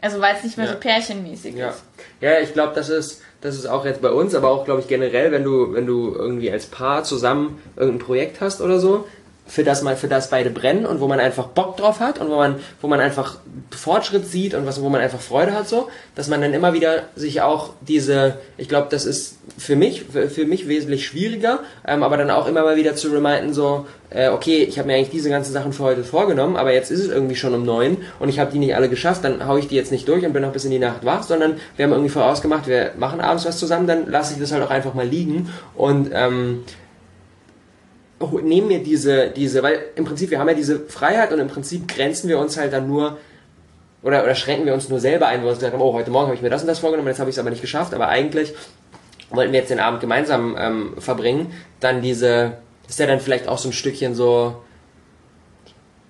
also 0.00 0.20
weil 0.20 0.36
es 0.36 0.44
nicht 0.44 0.56
mehr 0.56 0.66
ja. 0.66 0.72
so 0.72 0.78
pärchenmäßig 0.78 1.56
ja. 1.56 1.70
ist. 1.70 1.82
Ja, 2.20 2.38
ich 2.38 2.52
glaube, 2.52 2.72
das 2.74 2.88
ist, 2.88 3.20
das 3.40 3.56
ist 3.56 3.66
auch 3.66 3.84
jetzt 3.84 4.00
bei 4.00 4.10
uns, 4.10 4.36
aber 4.36 4.48
auch, 4.48 4.64
glaube 4.64 4.80
ich, 4.80 4.86
generell, 4.86 5.32
wenn 5.32 5.42
du, 5.42 5.74
wenn 5.74 5.86
du 5.86 6.14
irgendwie 6.14 6.52
als 6.52 6.66
Paar 6.66 7.02
zusammen 7.02 7.60
irgendein 7.76 8.04
Projekt 8.04 8.40
hast 8.40 8.60
oder 8.60 8.78
so, 8.78 9.08
für 9.48 9.64
das 9.64 9.82
man, 9.82 9.96
für 9.96 10.08
das 10.08 10.28
beide 10.28 10.50
brennen 10.50 10.86
und 10.86 11.00
wo 11.00 11.08
man 11.08 11.18
einfach 11.18 11.48
Bock 11.48 11.76
drauf 11.78 12.00
hat 12.00 12.20
und 12.20 12.28
wo 12.28 12.36
man, 12.36 12.56
wo 12.82 12.86
man 12.86 13.00
einfach 13.00 13.38
Fortschritt 13.70 14.26
sieht 14.26 14.54
und 14.54 14.66
was, 14.66 14.80
wo 14.82 14.88
man 14.90 15.00
einfach 15.00 15.20
Freude 15.20 15.52
hat 15.52 15.66
so, 15.66 15.88
dass 16.14 16.28
man 16.28 16.42
dann 16.42 16.52
immer 16.52 16.74
wieder 16.74 17.04
sich 17.16 17.40
auch 17.40 17.70
diese, 17.80 18.34
ich 18.58 18.68
glaube, 18.68 18.88
das 18.90 19.06
ist 19.06 19.38
für 19.56 19.74
mich, 19.74 20.04
für, 20.04 20.44
mich 20.44 20.68
wesentlich 20.68 21.06
schwieriger, 21.06 21.60
ähm, 21.86 22.02
aber 22.02 22.18
dann 22.18 22.30
auch 22.30 22.46
immer 22.46 22.62
mal 22.62 22.76
wieder 22.76 22.94
zu 22.94 23.08
reminden 23.08 23.54
so, 23.54 23.86
äh, 24.10 24.28
okay, 24.28 24.64
ich 24.64 24.78
habe 24.78 24.86
mir 24.86 24.94
eigentlich 24.96 25.10
diese 25.10 25.30
ganzen 25.30 25.52
Sachen 25.52 25.72
für 25.72 25.82
heute 25.82 26.04
vorgenommen, 26.04 26.56
aber 26.56 26.72
jetzt 26.74 26.90
ist 26.90 27.00
es 27.00 27.08
irgendwie 27.08 27.36
schon 27.36 27.54
um 27.54 27.64
neun 27.64 27.96
und 28.20 28.28
ich 28.28 28.38
habe 28.38 28.52
die 28.52 28.58
nicht 28.58 28.76
alle 28.76 28.90
geschafft, 28.90 29.24
dann 29.24 29.46
haue 29.46 29.60
ich 29.60 29.68
die 29.68 29.76
jetzt 29.76 29.92
nicht 29.92 30.06
durch 30.08 30.26
und 30.26 30.34
bin 30.34 30.42
noch 30.42 30.52
bis 30.52 30.66
in 30.66 30.70
die 30.70 30.78
Nacht 30.78 31.06
wach, 31.06 31.22
sondern 31.22 31.54
wir 31.76 31.86
haben 31.86 31.92
irgendwie 31.92 32.10
vorausgemacht, 32.10 32.66
wir 32.66 32.92
machen 32.98 33.20
abends 33.20 33.46
was 33.46 33.58
zusammen, 33.58 33.86
dann 33.86 34.10
lasse 34.10 34.34
ich 34.34 34.40
das 34.40 34.52
halt 34.52 34.62
auch 34.62 34.70
einfach 34.70 34.92
mal 34.92 35.06
liegen 35.06 35.48
und 35.74 36.10
ähm, 36.12 36.64
nehmen 38.42 38.68
mir 38.68 38.82
diese, 38.82 39.30
diese, 39.30 39.62
weil 39.62 39.80
im 39.94 40.04
Prinzip, 40.04 40.30
wir 40.30 40.38
haben 40.38 40.48
ja 40.48 40.54
diese 40.54 40.80
Freiheit 40.80 41.32
und 41.32 41.38
im 41.38 41.48
Prinzip 41.48 41.86
grenzen 41.86 42.28
wir 42.28 42.38
uns 42.38 42.56
halt 42.56 42.72
dann 42.72 42.88
nur 42.88 43.18
oder, 44.02 44.22
oder 44.22 44.34
schränken 44.34 44.66
wir 44.66 44.74
uns 44.74 44.88
nur 44.88 45.00
selber 45.00 45.26
ein, 45.26 45.40
wo 45.40 45.44
wir 45.44 45.50
uns 45.50 45.58
gesagt 45.58 45.74
haben, 45.74 45.82
oh, 45.82 45.92
heute 45.92 46.10
Morgen 46.10 46.26
habe 46.26 46.36
ich 46.36 46.42
mir 46.42 46.50
das 46.50 46.62
und 46.62 46.68
das 46.68 46.78
vorgenommen, 46.78 47.08
jetzt 47.08 47.18
habe 47.18 47.30
ich 47.30 47.36
es 47.36 47.40
aber 47.40 47.50
nicht 47.50 47.62
geschafft, 47.62 47.94
aber 47.94 48.08
eigentlich 48.08 48.54
wollten 49.30 49.52
wir 49.52 49.60
jetzt 49.60 49.70
den 49.70 49.80
Abend 49.80 50.00
gemeinsam 50.00 50.56
ähm, 50.58 50.94
verbringen, 50.98 51.52
dann 51.80 52.00
diese, 52.00 52.54
ist 52.88 52.98
ja 52.98 53.06
dann 53.06 53.20
vielleicht 53.20 53.48
auch 53.48 53.58
so 53.58 53.68
ein 53.68 53.72
Stückchen 53.72 54.14
so, 54.14 54.62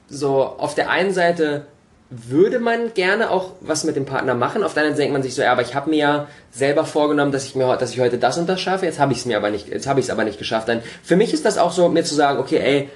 so 0.08 0.42
auf 0.44 0.74
der 0.74 0.90
einen 0.90 1.12
Seite 1.12 1.66
würde 2.10 2.58
man 2.58 2.94
gerne 2.94 3.30
auch 3.30 3.52
was 3.60 3.84
mit 3.84 3.94
dem 3.94 4.06
Partner 4.06 4.34
machen. 4.34 4.64
Auf 4.64 4.72
der 4.72 4.82
anderen 4.82 4.96
Seite 4.96 5.02
denkt 5.02 5.12
man 5.12 5.22
sich 5.22 5.34
so, 5.34 5.42
ja, 5.42 5.52
aber 5.52 5.60
ich 5.60 5.74
habe 5.74 5.90
mir 5.90 5.96
ja 5.96 6.28
selber 6.50 6.86
vorgenommen, 6.86 7.32
dass 7.32 7.44
ich 7.44 7.54
mir, 7.54 7.76
dass 7.76 7.92
ich 7.92 8.00
heute 8.00 8.16
das 8.16 8.38
und 8.38 8.48
das 8.48 8.60
schaffe. 8.60 8.86
Jetzt 8.86 8.98
habe 8.98 9.12
ich 9.12 9.18
es 9.18 9.26
mir 9.26 9.36
aber 9.36 9.50
nicht, 9.50 9.68
jetzt 9.68 9.86
habe 9.86 10.00
ich 10.00 10.06
es 10.06 10.10
aber 10.10 10.24
nicht 10.24 10.38
geschafft. 10.38 10.68
Dann 10.68 10.80
für 11.02 11.16
mich 11.16 11.34
ist 11.34 11.44
das 11.44 11.58
auch 11.58 11.70
so, 11.70 11.88
mir 11.90 12.04
zu 12.04 12.14
sagen, 12.14 12.38
okay, 12.38 12.58
ey, 12.58 12.88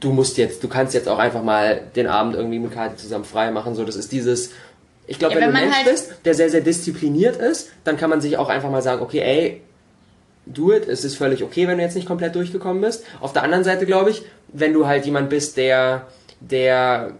du 0.00 0.10
musst 0.10 0.38
jetzt, 0.38 0.64
du 0.64 0.68
kannst 0.68 0.94
jetzt 0.94 1.08
auch 1.08 1.18
einfach 1.18 1.42
mal 1.42 1.82
den 1.96 2.06
Abend 2.06 2.34
irgendwie 2.34 2.58
mit 2.58 2.72
Kati 2.72 2.96
zusammen 2.96 3.26
frei 3.26 3.50
machen. 3.50 3.74
So, 3.74 3.84
das 3.84 3.96
ist 3.96 4.10
dieses, 4.10 4.52
ich 5.06 5.18
glaube, 5.18 5.34
ja, 5.34 5.40
wenn, 5.40 5.48
wenn, 5.48 5.54
du 5.54 5.58
ein 5.58 5.64
Mensch 5.64 5.76
halt 5.76 5.90
bist, 5.90 6.14
der 6.24 6.34
sehr, 6.34 6.48
sehr 6.48 6.62
diszipliniert 6.62 7.36
ist, 7.36 7.70
dann 7.84 7.98
kann 7.98 8.08
man 8.08 8.22
sich 8.22 8.38
auch 8.38 8.48
einfach 8.48 8.70
mal 8.70 8.82
sagen, 8.82 9.02
okay, 9.02 9.20
ey, 9.20 9.60
do 10.46 10.72
it, 10.72 10.88
es 10.88 11.04
ist 11.04 11.16
völlig 11.16 11.42
okay, 11.42 11.68
wenn 11.68 11.76
du 11.76 11.84
jetzt 11.84 11.96
nicht 11.96 12.06
komplett 12.06 12.34
durchgekommen 12.34 12.80
bist. 12.80 13.04
Auf 13.20 13.34
der 13.34 13.42
anderen 13.42 13.64
Seite 13.64 13.84
glaube 13.84 14.10
ich, 14.10 14.22
wenn 14.48 14.72
du 14.72 14.86
halt 14.86 15.04
jemand 15.04 15.28
bist, 15.28 15.58
der, 15.58 16.06
der 16.40 17.12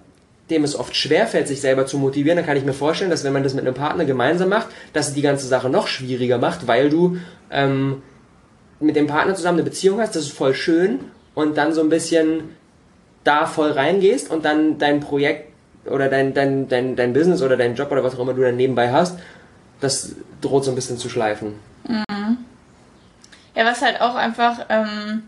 dem 0.51 0.65
es 0.65 0.79
oft 0.79 0.95
schwerfällt, 0.95 1.49
sich 1.49 1.61
selber 1.61 1.87
zu 1.87 1.99
motivieren, 1.99 2.37
dann 2.37 2.47
kann 2.47 2.57
ich 2.57 2.65
mir 2.65 2.73
vorstellen, 2.73 3.11
dass 3.11 3.25
wenn 3.25 3.33
man 3.33 3.43
das 3.43 3.55
mit 3.55 3.65
einem 3.65 3.75
Partner 3.75 4.05
gemeinsam 4.05 4.49
macht, 4.49 4.69
dass 4.93 5.09
es 5.09 5.15
die 5.15 5.23
ganze 5.23 5.47
Sache 5.47 5.69
noch 5.69 5.89
schwieriger 5.89 6.39
macht, 6.39 6.67
weil 6.67 6.89
du 6.89 7.19
ähm, 7.51 8.03
mit 8.79 8.97
dem 8.97 9.07
Partner 9.07 9.35
zusammen 9.35 9.59
eine 9.59 9.69
Beziehung 9.69 10.01
hast, 10.01 10.15
das 10.15 10.25
ist 10.25 10.33
voll 10.33 10.55
schön 10.55 11.01
und 11.35 11.57
dann 11.57 11.73
so 11.73 11.81
ein 11.81 11.89
bisschen 11.89 12.51
da 13.25 13.47
voll 13.47 13.73
reingehst 13.73 14.31
und 14.31 14.45
dann 14.45 14.79
dein 14.79 15.01
Projekt 15.01 15.53
oder 15.87 16.09
dein, 16.09 16.35
dein, 16.35 16.69
dein, 16.69 16.97
dein 16.97 17.13
Business 17.13 17.43
oder 17.43 17.57
dein 17.57 17.75
Job 17.75 17.91
oder 17.91 18.05
was 18.05 18.15
auch 18.15 18.21
immer 18.21 18.35
du 18.35 18.43
dann 18.43 18.57
nebenbei 18.57 18.93
hast, 18.93 19.19
das 19.81 20.15
droht 20.41 20.65
so 20.65 20.71
ein 20.71 20.75
bisschen 20.75 20.99
zu 20.99 21.09
schleifen. 21.09 21.55
Mhm. 21.89 22.39
Ja, 23.55 23.65
was 23.65 23.83
halt 23.83 24.01
auch 24.01 24.15
einfach 24.15 24.67
ähm, 24.69 25.23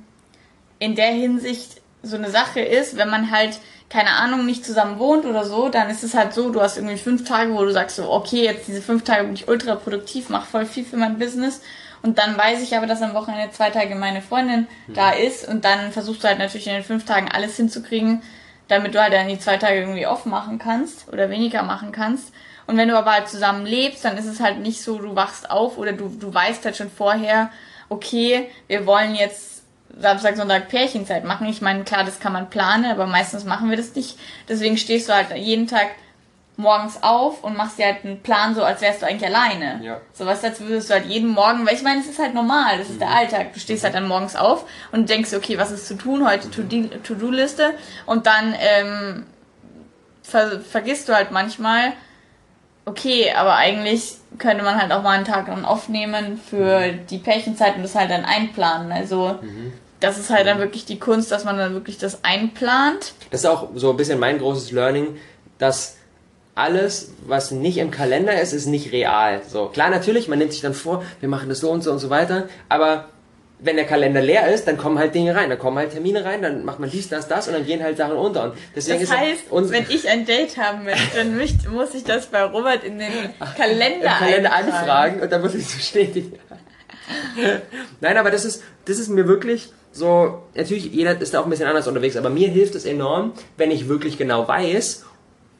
in 0.79 0.95
der 0.95 1.13
Hinsicht 1.13 1.81
so 2.03 2.17
eine 2.17 2.31
Sache 2.31 2.61
ist, 2.61 2.97
wenn 2.97 3.11
man 3.11 3.31
halt, 3.31 3.59
keine 3.89 4.11
Ahnung, 4.11 4.45
nicht 4.45 4.65
zusammen 4.65 4.99
wohnt 4.99 5.25
oder 5.25 5.45
so, 5.45 5.69
dann 5.69 5.89
ist 5.89 6.05
es 6.05 6.15
halt 6.15 6.35
so, 6.35 6.51
du 6.51 6.61
hast 6.61 6.77
irgendwie 6.77 6.99
fünf 6.99 7.25
Tage, 7.25 7.55
wo 7.55 7.65
du 7.65 7.73
sagst 7.73 7.97
so, 7.97 8.11
okay, 8.11 8.45
jetzt 8.45 8.69
diese 8.69 8.83
fünf 8.83 9.05
Tage 9.05 9.25
bin 9.25 9.35
ich 9.35 9.49
ultra 9.49 9.77
produktiv, 9.77 10.29
mach 10.29 10.45
voll 10.45 10.67
viel 10.67 10.85
für 10.85 10.97
mein 10.97 11.19
Business 11.19 11.63
und 12.03 12.19
dann 12.19 12.37
weiß 12.37 12.63
ich 12.63 12.77
aber, 12.77 12.87
dass 12.87 13.03
am 13.03 13.15
Wochenende 13.15 13.51
zwei 13.53 13.71
Tage 13.71 13.95
meine 13.95 14.23
Freundin 14.23 14.67
mhm. 14.87 14.95
da 14.95 15.11
ist 15.11 15.49
und 15.49 15.65
dann 15.65 15.91
versuchst 15.93 16.23
du 16.23 16.29
halt 16.29 16.39
natürlich 16.39 16.67
in 16.67 16.75
den 16.75 16.85
fünf 16.85 17.07
Tagen 17.07 17.29
alles 17.33 17.57
hinzukriegen, 17.57 18.23
damit 18.69 18.95
du 18.95 19.01
halt 19.01 19.15
dann 19.15 19.29
die 19.29 19.39
zwei 19.39 19.57
Tage 19.57 19.81
irgendwie 19.81 20.07
off 20.07 20.27
machen 20.27 20.59
kannst 20.59 21.11
oder 21.11 21.31
weniger 21.31 21.63
machen 21.63 21.91
kannst. 21.91 22.33
Und 22.67 22.77
wenn 22.77 22.89
du 22.89 22.99
aber 22.99 23.13
halt 23.13 23.29
zusammen 23.29 23.65
lebst, 23.65 24.05
dann 24.05 24.19
ist 24.19 24.27
es 24.27 24.41
halt 24.41 24.61
nicht 24.61 24.83
so, 24.83 24.99
du 24.99 25.17
wachst 25.17 25.51
auf 25.51 25.79
oder 25.79 25.93
du, 25.93 26.09
du 26.09 26.33
weißt 26.33 26.67
halt 26.67 26.77
schon 26.77 26.91
vorher, 26.91 27.51
okay, 27.89 28.51
wir 28.67 28.85
wollen 28.85 29.15
jetzt 29.15 29.58
Samstag, 29.97 30.37
Sonntag 30.37 30.69
Pärchenzeit 30.69 31.25
machen. 31.25 31.49
Ich 31.49 31.63
meine, 31.63 31.85
klar, 31.85 32.05
das 32.05 32.21
kann 32.21 32.33
man 32.33 32.51
planen, 32.51 32.91
aber 32.91 33.07
meistens 33.07 33.45
machen 33.45 33.71
wir 33.71 33.77
das 33.77 33.95
nicht. 33.95 34.19
Deswegen 34.49 34.77
stehst 34.77 35.09
du 35.09 35.15
halt 35.15 35.35
jeden 35.37 35.67
Tag 35.67 35.89
morgens 36.59 37.03
auf 37.03 37.45
und 37.45 37.57
machst 37.57 37.79
dir 37.79 37.87
halt 37.87 38.05
einen 38.05 38.21
Plan 38.21 38.55
so, 38.55 38.65
als 38.65 38.81
wärst 38.81 39.01
du 39.01 39.07
eigentlich 39.07 39.25
alleine. 39.25 39.81
Ja. 39.83 40.01
So 40.13 40.27
was, 40.27 40.43
als 40.43 40.61
würdest 40.61 40.91
du 40.91 40.95
halt 40.95 41.07
jeden 41.07 41.29
Morgen, 41.29 41.65
weil 41.65 41.75
ich 41.75 41.83
meine, 41.83 42.01
es 42.01 42.09
ist 42.09 42.19
halt 42.19 42.35
normal, 42.35 42.79
das 42.79 42.89
ist 42.89 42.97
mhm. 42.97 43.01
der 43.01 43.11
Alltag. 43.11 43.53
Du 43.55 43.61
stehst 43.61 43.85
halt 43.85 43.95
dann 43.95 44.09
morgens 44.09 44.35
auf 44.35 44.69
und 44.91 45.09
denkst, 45.09 45.33
okay, 45.35 45.57
was 45.57 45.71
ist 45.71 45.87
zu 45.87 45.97
tun 45.97 46.29
heute, 46.29 46.51
To-Do-Liste 46.51 47.75
und 48.07 48.27
dann 48.27 48.57
ähm, 48.59 49.27
ver 50.25 50.61
vergisst 50.61 51.09
du 51.09 51.15
halt 51.15 51.31
manchmal, 51.31 51.93
okay, 52.89 53.33
aber 53.33 53.57
eigentlich 53.57 54.15
könnte 54.39 54.65
man 54.65 54.81
halt 54.81 54.93
auch 54.93 55.03
mal 55.03 55.17
einen 55.17 55.25
Tag 55.25 55.47
dann 55.47 55.65
aufnehmen 55.65 56.41
für 56.49 56.81
mhm. 56.81 57.07
die 57.11 57.19
Pärchenzeit 57.19 57.77
und 57.77 57.83
das 57.83 57.95
halt 57.95 58.11
dann 58.11 58.25
einplanen. 58.25 58.93
Also 58.93 59.39
mhm. 59.41 59.73
das 60.01 60.19
ist 60.19 60.31
halt 60.31 60.47
dann 60.47 60.59
wirklich 60.59 60.85
die 60.85 60.99
Kunst, 60.99 61.31
dass 61.31 61.45
man 61.45 61.57
dann 61.57 61.75
wirklich 61.75 61.99
das 61.99 62.25
einplant. 62.25 63.13
Das 63.31 63.41
ist 63.41 63.47
auch 63.47 63.69
so 63.75 63.91
ein 63.91 63.97
bisschen 63.97 64.19
mein 64.19 64.39
großes 64.39 64.73
Learning, 64.73 65.17
dass 65.59 65.97
alles, 66.55 67.13
was 67.27 67.53
nicht 67.53 67.79
im 67.79 67.91
Kalender 67.91 68.41
ist, 68.41 68.53
ist 68.53 68.67
nicht 68.67 68.93
real. 68.93 69.43
So, 69.47 69.67
klar, 69.67 69.91
natürlich, 69.91 70.27
man 70.27 70.39
nimmt 70.39 70.53
sich 70.53 70.61
dann 70.61 70.75
vor, 70.75 71.05
wir 71.21 71.29
machen 71.29 71.49
das 71.49 71.61
so 71.61 71.71
und 71.71 71.83
so 71.83 71.93
und 71.93 72.01
so 72.01 72.11
weiter, 72.11 72.49
aber 72.69 73.09
wenn 73.61 73.77
der 73.77 73.87
Kalender 73.87 74.21
leer 74.21 74.53
ist, 74.53 74.69
dann 74.69 74.77
kommen 74.77 74.99
halt 74.99 75.15
Dinge 75.15 75.35
rein, 75.35 75.51
dann 75.51 75.59
kommen 75.59 75.79
halt 75.79 75.93
Termine 75.93 76.25
rein, 76.25 76.43
dann 76.43 76.65
macht 76.65 76.79
man 76.79 76.91
dies, 76.91 77.09
das, 77.09 77.27
das 77.27 77.49
und 77.49 77.55
dann 77.55 77.67
gehen 77.67 77.83
halt 77.83 77.97
Sachen 77.97 78.17
unter. 78.17 78.45
Und 78.45 78.55
deswegen 78.77 79.01
das 79.01 79.11
heißt, 79.11 79.51
ist 79.51 79.73
wenn 79.73 79.87
ich 79.89 80.09
ein 80.09 80.27
Date 80.27 80.57
haben 80.59 80.85
möchte, 80.85 81.17
dann 81.17 81.37
muss 81.37 81.95
ich 81.95 82.05
das 82.05 82.27
bei 82.27 82.43
Robert 82.45 82.85
in 82.85 82.99
den 82.99 83.11
Kalender, 83.57 84.07
Im 84.07 84.27
Kalender 84.27 84.53
anfragen 84.53 85.21
und 85.21 85.33
dann 85.33 85.41
muss 85.41 85.55
ich 85.55 85.65
es 85.65 85.75
bestätigen. 85.75 86.39
Nein, 88.01 88.17
aber 88.17 88.31
das 88.31 88.45
ist, 88.45 88.63
das 88.85 88.99
ist 88.99 89.09
mir 89.09 89.27
wirklich 89.27 89.71
so, 89.91 90.43
natürlich, 90.55 90.93
jeder 90.93 91.21
ist 91.21 91.35
da 91.35 91.41
auch 91.41 91.45
ein 91.45 91.51
bisschen 91.51 91.67
anders 91.67 91.89
unterwegs, 91.89 92.17
aber 92.17 92.31
mir 92.31 92.49
hilft 92.49 92.75
es 92.75 92.85
enorm, 92.85 93.33
wenn 93.57 93.71
ich 93.71 93.89
wirklich 93.89 94.19
genau 94.19 94.47
weiß, 94.47 95.05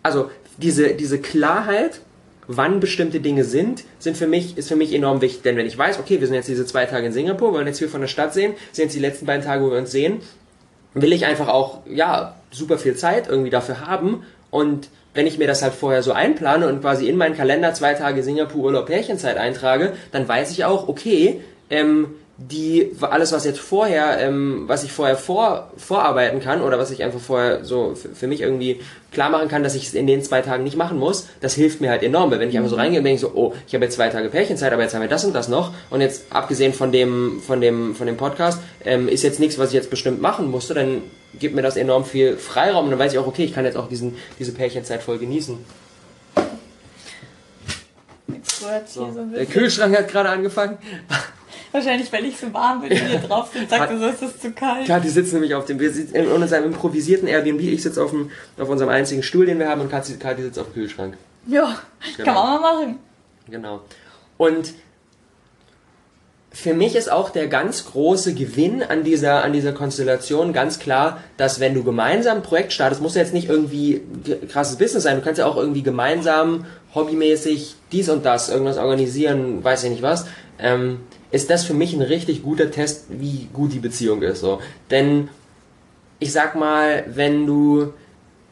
also 0.03 0.31
diese, 0.59 0.95
diese 0.95 1.19
Klarheit, 1.21 2.01
wann 2.49 2.81
bestimmte 2.81 3.21
Dinge 3.21 3.45
sind, 3.45 3.85
sind 3.99 4.17
für 4.17 4.27
mich, 4.27 4.59
ist 4.59 4.69
für 4.69 4.77
mich 4.77 4.93
enorm 4.93 5.21
wichtig. 5.21 5.43
Denn 5.43 5.57
wenn 5.57 5.67
ich 5.67 5.79
weiß, 5.79 6.01
okay, 6.01 6.19
wir 6.19 6.27
sind 6.27 6.35
jetzt 6.35 6.49
diese 6.49 6.67
zwei 6.67 6.87
Tage 6.87 7.07
in 7.07 7.13
Singapur, 7.13 7.53
wollen 7.53 7.67
jetzt 7.67 7.79
viel 7.79 7.89
von 7.89 8.01
der 8.01 8.09
Stadt 8.09 8.35
sehen, 8.35 8.55
sind 8.73 8.85
jetzt 8.85 8.97
die 8.97 9.01
letzten 9.01 9.27
beiden 9.27 9.45
Tage, 9.45 9.65
wo 9.65 9.71
wir 9.71 9.79
uns 9.79 9.93
sehen, 9.93 10.21
will 10.95 11.13
ich 11.13 11.27
einfach 11.27 11.49
auch, 11.49 11.81
ja, 11.87 12.35
super 12.51 12.79
viel 12.79 12.97
Zeit 12.97 13.29
irgendwie 13.29 13.51
dafür 13.51 13.87
haben 13.87 14.25
und 14.51 14.89
wenn 15.15 15.27
ich 15.27 15.39
mir 15.39 15.47
das 15.47 15.63
halt 15.63 15.75
vorher 15.75 16.03
so 16.03 16.13
einplane 16.13 16.69
und 16.69 16.81
quasi 16.81 17.09
in 17.09 17.17
meinen 17.17 17.37
Kalender 17.37 17.75
zwei 17.75 17.95
Tage 17.95 18.23
Singapur 18.23 18.65
Urlaub 18.65 18.87
Pärchenzeit 18.87 19.37
eintrage, 19.37 19.95
dann 20.13 20.29
weiß 20.29 20.53
ich 20.53 20.65
auch, 20.65 20.89
okay, 20.89 21.41
ähm, 21.71 22.15
die 22.41 22.93
alles 23.01 23.33
was 23.33 23.45
jetzt 23.45 23.59
vorher 23.59 24.21
ähm, 24.21 24.65
was 24.69 24.85
ich 24.85 24.93
vorher 24.93 25.17
vor, 25.17 25.73
vorarbeiten 25.77 26.41
kann 26.41 26.63
oder 26.63 26.79
was 26.79 26.93
ich 26.93 27.03
einfach 27.03 27.19
vorher 27.19 27.65
so 27.65 27.97
für 27.97 28.29
mich 28.29 28.43
irgendwie 28.43 28.81
klar 29.11 29.29
machen 29.29 29.49
kann, 29.49 29.65
dass 29.65 29.75
ich 29.75 29.89
es 29.89 29.95
in 29.95 30.07
den 30.07 30.23
zwei 30.23 30.41
Tagen 30.41 30.63
nicht 30.63 30.77
machen 30.77 30.99
muss, 30.99 31.27
das 31.41 31.55
hilft 31.55 31.81
mir 31.81 31.91
halt 31.91 32.05
enorm, 32.05 32.31
weil 32.31 32.39
wenn 32.39 32.49
ich 32.49 32.57
einfach 32.57 32.71
so 32.71 32.77
mhm. 32.77 32.83
reingehe 32.83 33.01
und 33.01 33.05
denke 33.05 33.21
so, 33.21 33.33
oh, 33.35 33.55
ich 33.67 33.75
habe 33.75 33.85
jetzt 33.85 33.97
zwei 33.97 34.09
Tage 34.09 34.29
Pärchenzeit, 34.29 34.73
aber 34.73 34.83
jetzt 34.83 34.95
haben 34.95 35.03
wir 35.03 35.09
das 35.09 35.25
und 35.25 35.35
das 35.35 35.49
noch 35.49 35.75
und 35.91 36.01
jetzt 36.01 36.27
abgesehen 36.31 36.73
von 36.73 36.93
dem 36.93 37.41
von 37.41 37.61
dem 37.61 37.97
von 37.97 38.07
dem 38.07 38.17
Podcast 38.17 38.61
ähm, 38.85 39.09
ist 39.09 39.25
jetzt 39.25 39.41
nichts, 39.41 39.59
was 39.59 39.71
ich 39.71 39.75
jetzt 39.75 39.91
bestimmt 39.91 40.23
machen 40.23 40.49
musste, 40.49 40.75
dann 40.75 41.03
gibt 41.41 41.57
mir 41.57 41.63
das 41.63 41.77
enorm 41.77 42.05
viel 42.05 42.37
Freiraum 42.37 42.85
und 42.85 42.91
dann 42.93 43.01
weiß 43.01 43.13
ich 43.13 43.19
auch, 43.19 43.27
okay, 43.27 43.45
ich 43.45 43.53
kann 43.53 43.65
jetzt 43.65 43.77
auch 43.77 43.89
diesen 43.89 44.17
diese 44.39 44.53
Pärchenzeit 44.53 45.03
voll 45.03 45.19
genießen. 45.19 45.59
So, 48.87 49.07
der 49.35 49.47
Kühlschrank 49.47 49.97
hat 49.97 50.09
gerade 50.09 50.29
angefangen. 50.29 50.79
Wahrscheinlich, 51.73 52.13
weil 52.13 52.25
ich 52.25 52.39
so 52.39 52.53
warm 52.53 52.81
bin, 52.81 52.91
hier 52.91 53.19
drauf 53.19 53.51
bin, 53.51 53.69
sagt 53.69 53.91
er 53.91 53.99
so, 53.99 54.07
ist 54.07 54.23
es 54.23 54.41
zu 54.41 54.53
kalt. 54.53 54.87
Kathi 54.87 55.09
sitzt 55.09 55.33
nämlich 55.33 55.55
auf 55.55 55.67
dem, 55.67 55.79
wir 55.79 55.91
sitzen 55.91 56.15
in 56.15 56.29
unserem 56.29 56.65
improvisierten 56.65 57.29
Airbnb, 57.29 57.61
ich 57.61 57.83
sitze 57.83 58.03
auf, 58.03 58.11
dem, 58.11 58.31
auf 58.59 58.69
unserem 58.69 58.91
einzigen 58.91 59.23
Stuhl, 59.23 59.47
den 59.47 59.59
wir 59.59 59.69
haben 59.69 59.81
und 59.81 59.91
Kathi, 59.91 60.17
Kathi 60.17 60.43
sitzt 60.43 60.59
auf 60.59 60.67
dem 60.67 60.75
Kühlschrank. 60.75 61.17
Ja, 61.47 61.79
genau. 62.17 62.25
kann 62.25 62.35
man 62.35 62.61
mal 62.61 62.75
machen. 62.75 62.99
Genau. 63.51 63.81
Und 64.37 64.75
für 66.51 66.75
mich 66.75 66.97
ist 66.97 67.13
auch 67.13 67.31
der 67.31 67.47
ganz 67.47 67.85
große 67.85 68.35
Gewinn 68.35 68.83
an 68.83 69.05
dieser, 69.05 69.45
an 69.45 69.53
dieser 69.53 69.73
Konstellation 69.73 70.53
ganz 70.53 70.79
klar, 70.79 71.23
dass 71.37 71.61
wenn 71.61 71.75
du 71.75 71.85
gemeinsam 71.85 72.39
ein 72.39 72.43
Projekt 72.43 72.73
startest, 72.73 73.03
muss 73.03 73.15
ja 73.15 73.23
jetzt 73.23 73.35
nicht 73.35 73.49
irgendwie 73.49 74.01
krasses 74.51 74.77
Business 74.77 75.05
sein, 75.05 75.17
du 75.17 75.23
kannst 75.23 75.39
ja 75.39 75.47
auch 75.47 75.57
irgendwie 75.57 75.83
gemeinsam, 75.83 76.65
hobbymäßig 76.95 77.77
dies 77.93 78.09
und 78.09 78.25
das, 78.25 78.49
irgendwas 78.49 78.79
organisieren, 78.79 79.63
weiß 79.63 79.85
ich 79.85 79.91
nicht 79.91 80.03
was. 80.03 80.27
Ähm, 80.59 81.01
ist 81.31 81.51
das 81.51 81.65
für 81.65 81.75
mich 81.75 81.93
ein 81.93 82.03
richtig 82.03 82.43
guter 82.43 82.71
Test, 82.71 83.07
wie 83.09 83.49
gut 83.53 83.73
die 83.73 83.81
Beziehung 83.81 84.23
ist. 84.23 84.41
So. 84.41 84.61
Denn 84.91 85.29
ich 86.19 86.33
sag 86.33 86.55
mal, 86.55 87.05
wenn 87.09 87.47
du 87.47 87.93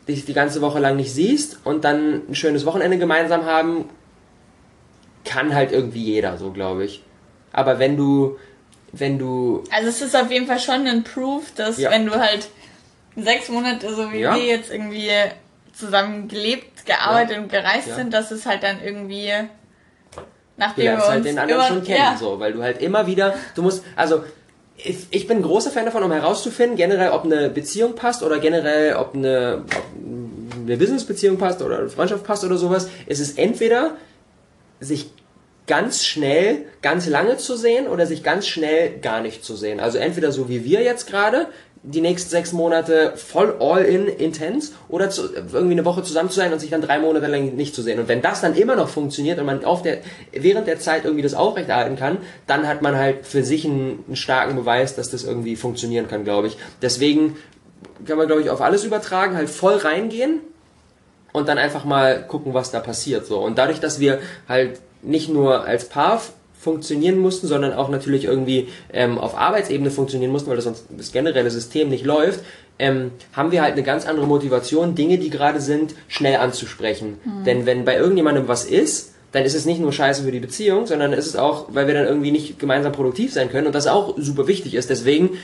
dich 0.08 0.24
die 0.24 0.34
ganze 0.34 0.60
Woche 0.60 0.78
lang 0.78 0.96
nicht 0.96 1.12
siehst 1.12 1.58
und 1.64 1.84
dann 1.84 2.22
ein 2.28 2.34
schönes 2.34 2.64
Wochenende 2.64 2.98
gemeinsam 2.98 3.44
haben, 3.44 3.86
kann 5.24 5.54
halt 5.54 5.72
irgendwie 5.72 6.04
jeder, 6.04 6.38
so 6.38 6.52
glaube 6.52 6.84
ich. 6.84 7.02
Aber 7.52 7.78
wenn 7.78 7.96
du, 7.96 8.38
wenn 8.92 9.18
du. 9.18 9.64
Also 9.70 9.88
es 9.88 10.02
ist 10.02 10.14
auf 10.14 10.30
jeden 10.30 10.46
Fall 10.46 10.60
schon 10.60 10.86
ein 10.86 11.02
Proof, 11.02 11.52
dass 11.56 11.78
ja. 11.78 11.90
wenn 11.90 12.06
du 12.06 12.14
halt 12.14 12.48
sechs 13.16 13.48
Monate, 13.48 13.94
so 13.94 14.12
wie 14.12 14.20
ja. 14.20 14.34
wir 14.34 14.44
jetzt 14.44 14.70
irgendwie 14.70 15.10
zusammen 15.72 16.28
gelebt, 16.28 16.86
gearbeitet 16.86 17.36
ja. 17.36 17.42
und 17.42 17.50
gereist 17.50 17.94
sind, 17.94 18.12
dass 18.12 18.30
es 18.30 18.46
halt 18.46 18.62
dann 18.62 18.82
irgendwie 18.82 19.32
Nachdem 20.56 20.84
du 20.84 20.90
lernst 20.90 21.08
halt 21.08 21.24
den 21.24 21.38
anderen 21.38 21.60
immer, 21.60 21.68
schon 21.68 21.84
kennen, 21.84 21.98
ja. 21.98 22.16
so, 22.18 22.40
weil 22.40 22.52
du 22.52 22.62
halt 22.62 22.80
immer 22.80 23.06
wieder, 23.06 23.34
du 23.54 23.62
musst, 23.62 23.84
also 23.94 24.24
ich, 24.76 25.06
ich 25.10 25.26
bin 25.26 25.38
ein 25.38 25.42
großer 25.42 25.70
Fan 25.70 25.84
davon, 25.84 26.02
um 26.02 26.12
herauszufinden, 26.12 26.76
generell, 26.76 27.10
ob 27.10 27.24
eine 27.24 27.48
Beziehung 27.48 27.94
passt 27.94 28.22
oder 28.22 28.38
generell, 28.38 28.96
ob 28.96 29.14
eine, 29.14 29.64
ob 29.76 30.60
eine 30.66 30.76
Businessbeziehung 30.76 31.38
passt 31.38 31.62
oder 31.62 31.78
eine 31.78 31.88
Freundschaft 31.88 32.24
passt 32.24 32.44
oder 32.44 32.56
sowas, 32.56 32.88
ist 33.06 33.20
es 33.20 33.32
entweder 33.32 33.96
sich 34.80 35.10
ganz 35.66 36.04
schnell, 36.04 36.66
ganz 36.80 37.08
lange 37.08 37.38
zu 37.38 37.56
sehen 37.56 37.88
oder 37.88 38.06
sich 38.06 38.22
ganz 38.22 38.46
schnell 38.46 38.98
gar 39.00 39.20
nicht 39.20 39.44
zu 39.44 39.56
sehen. 39.56 39.80
Also 39.80 39.98
entweder 39.98 40.30
so 40.30 40.48
wie 40.48 40.64
wir 40.64 40.82
jetzt 40.82 41.06
gerade, 41.06 41.48
die 41.82 42.00
nächsten 42.00 42.30
sechs 42.30 42.52
Monate 42.52 43.12
voll 43.16 43.56
all 43.60 43.84
in 43.84 44.06
intens 44.06 44.72
oder 44.88 45.08
zu, 45.08 45.32
irgendwie 45.32 45.72
eine 45.72 45.84
Woche 45.84 46.02
zusammen 46.02 46.30
zu 46.30 46.36
sein 46.36 46.52
und 46.52 46.58
sich 46.58 46.70
dann 46.70 46.82
drei 46.82 46.98
Monate 46.98 47.26
lang 47.26 47.54
nicht 47.54 47.74
zu 47.74 47.82
sehen. 47.82 48.00
Und 48.00 48.08
wenn 48.08 48.22
das 48.22 48.40
dann 48.40 48.56
immer 48.56 48.74
noch 48.74 48.88
funktioniert 48.88 49.38
und 49.38 49.46
man 49.46 49.64
auf 49.64 49.82
der, 49.82 49.98
während 50.32 50.66
der 50.66 50.80
Zeit 50.80 51.04
irgendwie 51.04 51.22
das 51.22 51.34
aufrechterhalten 51.34 51.96
kann, 51.96 52.18
dann 52.46 52.66
hat 52.66 52.82
man 52.82 52.96
halt 52.96 53.26
für 53.26 53.44
sich 53.44 53.64
einen, 53.64 54.04
einen 54.06 54.16
starken 54.16 54.56
Beweis, 54.56 54.96
dass 54.96 55.10
das 55.10 55.24
irgendwie 55.24 55.54
funktionieren 55.54 56.08
kann, 56.08 56.24
glaube 56.24 56.48
ich. 56.48 56.56
Deswegen 56.82 57.36
kann 58.04 58.18
man, 58.18 58.26
glaube 58.26 58.42
ich, 58.42 58.50
auf 58.50 58.60
alles 58.60 58.84
übertragen, 58.84 59.36
halt 59.36 59.48
voll 59.48 59.76
reingehen 59.76 60.40
und 61.32 61.48
dann 61.48 61.58
einfach 61.58 61.84
mal 61.84 62.26
gucken, 62.26 62.54
was 62.54 62.70
da 62.70 62.80
passiert, 62.80 63.26
so. 63.26 63.38
Und 63.38 63.58
dadurch, 63.58 63.78
dass 63.78 64.00
wir 64.00 64.20
halt 64.48 64.80
nicht 65.02 65.28
nur 65.28 65.64
als 65.64 65.88
Paar 65.88 66.20
funktionieren 66.58 67.18
mussten, 67.18 67.46
sondern 67.46 67.72
auch 67.72 67.88
natürlich 67.88 68.24
irgendwie 68.24 68.68
ähm, 68.92 69.18
auf 69.18 69.36
Arbeitsebene 69.36 69.90
funktionieren 69.90 70.32
mussten, 70.32 70.48
weil 70.48 70.56
das 70.56 70.64
sonst 70.64 70.86
das 70.96 71.12
generelle 71.12 71.50
System 71.50 71.88
nicht 71.88 72.04
läuft, 72.04 72.40
ähm, 72.78 73.12
haben 73.32 73.52
wir 73.52 73.62
halt 73.62 73.72
eine 73.72 73.82
ganz 73.82 74.06
andere 74.06 74.26
Motivation, 74.26 74.94
Dinge, 74.94 75.18
die 75.18 75.30
gerade 75.30 75.60
sind, 75.60 75.94
schnell 76.08 76.36
anzusprechen. 76.36 77.18
Mhm. 77.24 77.44
Denn 77.44 77.66
wenn 77.66 77.84
bei 77.84 77.96
irgendjemandem 77.96 78.48
was 78.48 78.64
ist, 78.64 79.12
dann 79.32 79.44
ist 79.44 79.54
es 79.54 79.66
nicht 79.66 79.80
nur 79.80 79.92
scheiße 79.92 80.22
für 80.22 80.32
die 80.32 80.40
Beziehung, 80.40 80.86
sondern 80.86 81.12
ist 81.12 81.26
es 81.26 81.36
auch, 81.36 81.66
weil 81.68 81.86
wir 81.86 81.94
dann 81.94 82.06
irgendwie 82.06 82.30
nicht 82.30 82.58
gemeinsam 82.58 82.92
produktiv 82.92 83.32
sein 83.32 83.50
können 83.50 83.66
und 83.66 83.74
das 83.74 83.86
auch 83.86 84.14
super 84.16 84.46
wichtig 84.46 84.74
ist. 84.74 84.88
Deswegen 84.88 85.38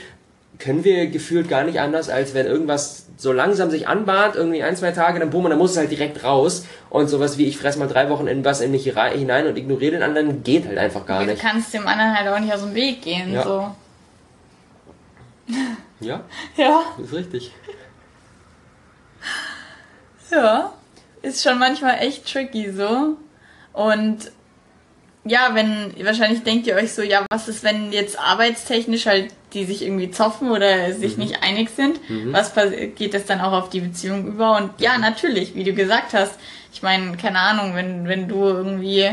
können 0.59 0.83
wir 0.83 1.07
gefühlt 1.07 1.49
gar 1.49 1.63
nicht 1.63 1.79
anders, 1.79 2.09
als 2.09 2.33
wenn 2.33 2.45
irgendwas 2.45 3.07
so 3.17 3.31
langsam 3.31 3.69
sich 3.69 3.87
anbahnt, 3.87 4.35
irgendwie 4.35 4.63
ein, 4.63 4.75
zwei 4.75 4.91
Tage, 4.91 5.19
dann 5.19 5.29
boom, 5.29 5.45
und 5.45 5.51
dann 5.51 5.59
muss 5.59 5.71
es 5.71 5.77
halt 5.77 5.91
direkt 5.91 6.23
raus. 6.23 6.65
Und 6.89 7.07
sowas 7.07 7.37
wie 7.37 7.45
ich 7.45 7.57
fress 7.57 7.77
mal 7.77 7.87
drei 7.87 8.09
Wochen 8.09 8.27
in 8.27 8.45
was 8.45 8.61
in 8.61 8.71
mich 8.71 8.83
hinein 8.83 9.47
und 9.47 9.57
ignoriere 9.57 9.93
den 9.93 10.03
anderen, 10.03 10.43
geht 10.43 10.67
halt 10.67 10.77
einfach 10.77 11.05
gar 11.05 11.25
nicht. 11.25 11.41
Du 11.41 11.47
kannst 11.47 11.73
dem 11.73 11.87
anderen 11.87 12.17
halt 12.17 12.27
auch 12.27 12.39
nicht 12.39 12.53
aus 12.53 12.61
dem 12.61 12.75
Weg 12.75 13.01
gehen, 13.01 13.33
ja. 13.33 13.43
so. 13.43 13.75
Ja? 15.99 16.21
Ja. 16.57 16.81
Ist 17.01 17.13
richtig. 17.13 17.53
Ja. 20.29 20.73
Ist 21.21 21.41
schon 21.41 21.57
manchmal 21.57 21.99
echt 21.99 22.31
tricky 22.31 22.71
so. 22.71 23.15
Und 23.71 24.31
ja, 25.25 25.51
wenn, 25.53 25.93
wahrscheinlich 26.05 26.43
denkt 26.43 26.67
ihr 26.67 26.75
euch 26.75 26.91
so, 26.93 27.01
ja, 27.01 27.25
was 27.31 27.47
ist, 27.47 27.63
wenn 27.63 27.91
jetzt 27.93 28.19
arbeitstechnisch 28.19 29.05
halt 29.05 29.27
die 29.53 29.65
sich 29.65 29.83
irgendwie 29.83 30.09
zoffen 30.09 30.49
oder 30.51 30.91
sich 30.93 31.15
Mhm. 31.17 31.23
nicht 31.25 31.43
einig 31.43 31.69
sind? 31.75 31.99
Was 32.31 32.53
pass- 32.55 32.71
geht 32.95 33.13
das 33.13 33.25
dann 33.25 33.39
auch 33.39 33.51
auf 33.53 33.69
die 33.69 33.81
Beziehung 33.81 34.25
über? 34.27 34.57
Und 34.57 34.71
ja, 34.79 34.97
natürlich, 34.97 35.53
wie 35.55 35.63
du 35.63 35.73
gesagt 35.73 36.13
hast. 36.13 36.33
Ich 36.73 36.81
meine, 36.81 37.15
keine 37.17 37.37
Ahnung, 37.37 37.75
wenn, 37.75 38.07
wenn 38.07 38.27
du 38.27 38.43
irgendwie 38.45 39.11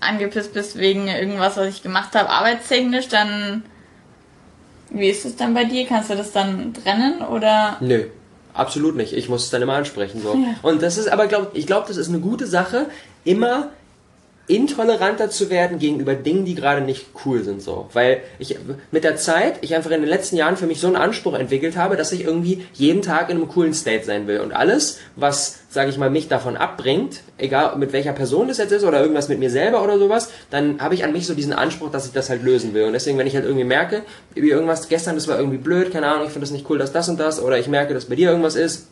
angepisst 0.00 0.54
bist 0.54 0.78
wegen 0.78 1.08
irgendwas, 1.08 1.58
was 1.58 1.68
ich 1.68 1.82
gemacht 1.82 2.14
habe, 2.14 2.30
arbeitstechnisch, 2.30 3.08
dann 3.08 3.64
wie 4.90 5.08
ist 5.10 5.24
es 5.26 5.36
dann 5.36 5.52
bei 5.54 5.64
dir? 5.64 5.86
Kannst 5.86 6.10
du 6.10 6.14
das 6.16 6.32
dann 6.32 6.72
trennen 6.74 7.20
oder? 7.20 7.76
Nö, 7.80 8.04
absolut 8.54 8.96
nicht. 8.96 9.12
Ich 9.12 9.28
muss 9.28 9.44
es 9.44 9.50
dann 9.50 9.60
immer 9.62 9.74
ansprechen. 9.74 10.20
So. 10.22 10.34
Ja. 10.34 10.54
Und 10.62 10.82
das 10.82 10.96
ist 10.98 11.08
aber, 11.12 11.26
glaub, 11.26 11.50
ich 11.54 11.66
glaube, 11.66 11.86
das 11.86 11.96
ist 11.98 12.08
eine 12.08 12.18
gute 12.20 12.46
Sache, 12.46 12.86
immer 13.24 13.68
intoleranter 14.50 15.30
zu 15.30 15.48
werden 15.48 15.78
gegenüber 15.78 16.14
Dingen, 16.14 16.44
die 16.44 16.54
gerade 16.54 16.80
nicht 16.80 17.06
cool 17.24 17.42
sind, 17.44 17.62
so. 17.62 17.88
Weil 17.92 18.22
ich 18.38 18.56
mit 18.90 19.04
der 19.04 19.16
Zeit, 19.16 19.58
ich 19.60 19.74
einfach 19.74 19.92
in 19.92 20.00
den 20.00 20.10
letzten 20.10 20.36
Jahren 20.36 20.56
für 20.56 20.66
mich 20.66 20.80
so 20.80 20.88
einen 20.88 20.96
Anspruch 20.96 21.34
entwickelt 21.34 21.76
habe, 21.76 21.96
dass 21.96 22.10
ich 22.10 22.24
irgendwie 22.24 22.66
jeden 22.74 23.02
Tag 23.02 23.30
in 23.30 23.36
einem 23.36 23.48
coolen 23.48 23.72
State 23.72 24.04
sein 24.04 24.26
will. 24.26 24.40
Und 24.40 24.52
alles, 24.52 24.98
was, 25.14 25.60
sage 25.70 25.90
ich 25.90 25.98
mal, 25.98 26.10
mich 26.10 26.26
davon 26.26 26.56
abbringt, 26.56 27.20
egal 27.38 27.76
mit 27.76 27.92
welcher 27.92 28.12
Person 28.12 28.48
das 28.48 28.58
jetzt 28.58 28.72
ist 28.72 28.84
oder 28.84 29.00
irgendwas 29.00 29.28
mit 29.28 29.38
mir 29.38 29.50
selber 29.50 29.84
oder 29.84 29.98
sowas, 29.98 30.30
dann 30.50 30.80
habe 30.80 30.94
ich 30.94 31.04
an 31.04 31.12
mich 31.12 31.26
so 31.26 31.34
diesen 31.34 31.52
Anspruch, 31.52 31.90
dass 31.90 32.06
ich 32.06 32.12
das 32.12 32.28
halt 32.28 32.42
lösen 32.42 32.74
will. 32.74 32.84
Und 32.84 32.92
deswegen, 32.92 33.18
wenn 33.18 33.28
ich 33.28 33.36
halt 33.36 33.44
irgendwie 33.44 33.64
merke, 33.64 34.02
wie 34.34 34.50
irgendwas 34.50 34.88
gestern, 34.88 35.14
das 35.14 35.28
war 35.28 35.38
irgendwie 35.38 35.58
blöd, 35.58 35.92
keine 35.92 36.08
Ahnung, 36.08 36.26
ich 36.26 36.32
finde 36.32 36.46
das 36.46 36.52
nicht 36.52 36.68
cool, 36.68 36.78
dass 36.78 36.92
das 36.92 37.08
und 37.08 37.20
das, 37.20 37.40
oder 37.40 37.58
ich 37.58 37.68
merke, 37.68 37.94
dass 37.94 38.06
bei 38.06 38.16
dir 38.16 38.30
irgendwas 38.30 38.56
ist, 38.56 38.88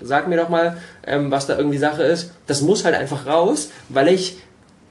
sag 0.00 0.28
mir 0.28 0.36
doch 0.36 0.50
mal, 0.50 0.76
ähm, 1.06 1.30
was 1.30 1.46
da 1.46 1.56
irgendwie 1.56 1.78
Sache 1.78 2.02
ist. 2.02 2.32
Das 2.46 2.60
muss 2.60 2.84
halt 2.84 2.94
einfach 2.94 3.26
raus, 3.26 3.70
weil 3.88 4.08
ich 4.08 4.38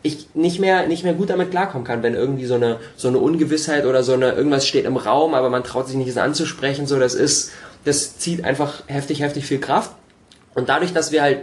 ich 0.01 0.27
nicht 0.33 0.59
mehr 0.59 0.87
nicht 0.87 1.03
mehr 1.03 1.13
gut 1.13 1.29
damit 1.29 1.51
klarkommen 1.51 1.85
kann, 1.85 2.03
wenn 2.03 2.15
irgendwie 2.15 2.45
so 2.45 2.55
eine 2.55 2.77
so 2.95 3.07
eine 3.07 3.17
Ungewissheit 3.17 3.85
oder 3.85 4.03
so 4.03 4.13
eine 4.13 4.31
irgendwas 4.31 4.67
steht 4.67 4.85
im 4.85 4.97
Raum, 4.97 5.33
aber 5.33 5.49
man 5.49 5.63
traut 5.63 5.87
sich 5.87 5.97
nicht 5.97 6.07
es 6.07 6.17
anzusprechen, 6.17 6.87
so 6.87 6.99
das 6.99 7.15
ist 7.15 7.51
das 7.85 8.17
zieht 8.17 8.43
einfach 8.43 8.83
heftig 8.87 9.21
heftig 9.21 9.45
viel 9.45 9.59
Kraft. 9.59 9.91
Und 10.55 10.69
dadurch, 10.69 10.93
dass 10.93 11.11
wir 11.11 11.21
halt 11.21 11.39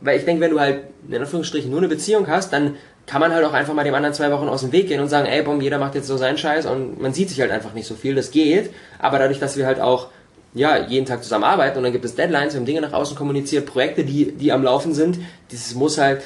weil 0.00 0.18
ich 0.18 0.24
denke, 0.24 0.40
wenn 0.40 0.50
du 0.50 0.60
halt 0.60 0.84
in 1.08 1.16
Anführungsstrichen 1.16 1.70
nur 1.70 1.80
eine 1.80 1.88
Beziehung 1.88 2.28
hast, 2.28 2.52
dann 2.52 2.76
kann 3.06 3.20
man 3.20 3.32
halt 3.32 3.44
auch 3.44 3.54
einfach 3.54 3.74
mal 3.74 3.84
dem 3.84 3.94
anderen 3.94 4.14
zwei 4.14 4.30
Wochen 4.30 4.48
aus 4.48 4.60
dem 4.60 4.70
Weg 4.70 4.88
gehen 4.88 5.00
und 5.00 5.08
sagen, 5.08 5.26
ey, 5.26 5.42
bom, 5.42 5.60
jeder 5.60 5.78
macht 5.78 5.94
jetzt 5.94 6.06
so 6.06 6.16
seinen 6.16 6.36
Scheiß 6.36 6.66
und 6.66 7.00
man 7.00 7.14
sieht 7.14 7.30
sich 7.30 7.40
halt 7.40 7.50
einfach 7.50 7.72
nicht 7.72 7.86
so 7.86 7.94
viel, 7.94 8.14
das 8.14 8.30
geht, 8.30 8.70
aber 8.98 9.18
dadurch, 9.18 9.40
dass 9.40 9.56
wir 9.56 9.66
halt 9.66 9.80
auch 9.80 10.08
ja, 10.54 10.86
jeden 10.86 11.06
Tag 11.06 11.22
zusammen 11.22 11.44
arbeiten 11.44 11.78
und 11.78 11.84
dann 11.84 11.92
gibt 11.92 12.04
es 12.04 12.14
Deadlines, 12.14 12.52
wir 12.52 12.60
haben 12.60 12.66
Dinge 12.66 12.80
nach 12.80 12.92
außen 12.92 13.16
kommuniziert, 13.16 13.66
Projekte, 13.66 14.04
die, 14.04 14.32
die 14.32 14.52
am 14.52 14.62
Laufen 14.62 14.92
sind, 14.92 15.18
dieses 15.50 15.74
muss 15.74 15.98
halt, 15.98 16.22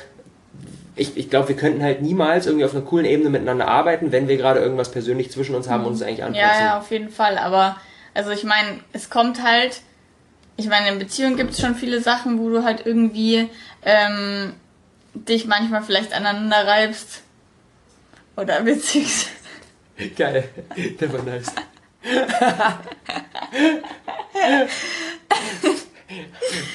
ich, 0.94 1.16
ich 1.16 1.30
glaube, 1.30 1.48
wir 1.48 1.56
könnten 1.56 1.82
halt 1.82 2.02
niemals 2.02 2.46
irgendwie 2.46 2.64
auf 2.64 2.74
einer 2.74 2.84
coolen 2.84 3.06
Ebene 3.06 3.30
miteinander 3.30 3.68
arbeiten, 3.68 4.12
wenn 4.12 4.28
wir 4.28 4.36
gerade 4.36 4.60
irgendwas 4.60 4.90
persönlich 4.90 5.30
zwischen 5.30 5.54
uns 5.54 5.68
haben 5.68 5.84
und 5.84 5.92
uns 5.92 6.02
eigentlich 6.02 6.22
anpassen. 6.22 6.58
Ja, 6.58 6.64
ja, 6.64 6.78
auf 6.78 6.90
jeden 6.90 7.08
Fall. 7.08 7.38
Aber, 7.38 7.76
also 8.14 8.30
ich 8.30 8.44
meine, 8.44 8.80
es 8.92 9.08
kommt 9.08 9.42
halt, 9.42 9.80
ich 10.56 10.68
meine, 10.68 10.90
in 10.90 10.98
Beziehungen 10.98 11.36
gibt 11.36 11.52
es 11.52 11.60
schon 11.60 11.74
viele 11.74 12.00
Sachen, 12.00 12.38
wo 12.38 12.50
du 12.50 12.62
halt 12.62 12.84
irgendwie 12.84 13.48
ähm, 13.84 14.52
dich 15.14 15.46
manchmal 15.46 15.82
vielleicht 15.82 16.12
aneinander 16.12 16.66
reibst. 16.66 17.22
Oder 18.36 18.60
beziehungsweise. 18.60 19.30
Geil, 20.16 20.44
der 21.00 21.12
war 21.12 21.22
nice. 21.22 21.52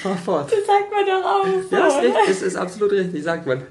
Fahr 0.01 0.17
fort. 0.17 0.51
Das 0.51 0.65
sagt 0.65 0.91
man 0.91 1.05
doch 1.05 1.23
auch 1.23 1.45
so. 1.45 1.75
Ja, 1.75 1.87
ist, 1.87 1.95
oder? 1.95 2.03
richtig, 2.03 2.29
ist, 2.29 2.41
ist 2.41 2.55
absolut 2.55 2.91
richtig, 2.91 3.23
sagt 3.23 3.45
man. 3.45 3.63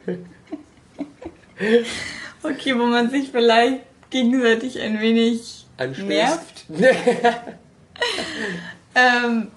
Okay, 2.42 2.78
wo 2.78 2.84
man 2.84 3.10
sich 3.10 3.30
vielleicht 3.30 3.80
gegenseitig 4.10 4.80
ein 4.80 5.00
wenig 5.00 5.66
Anstößt. 5.76 6.08
nervt. 6.08 6.64
Ähm, 8.94 9.48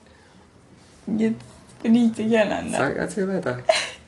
jetzt 1.17 1.39
bin 1.81 1.95
ich 1.95 2.11
durcheinander. 2.13 2.77
Sag, 2.77 2.97
erzähl 2.97 3.27
weiter. 3.27 3.59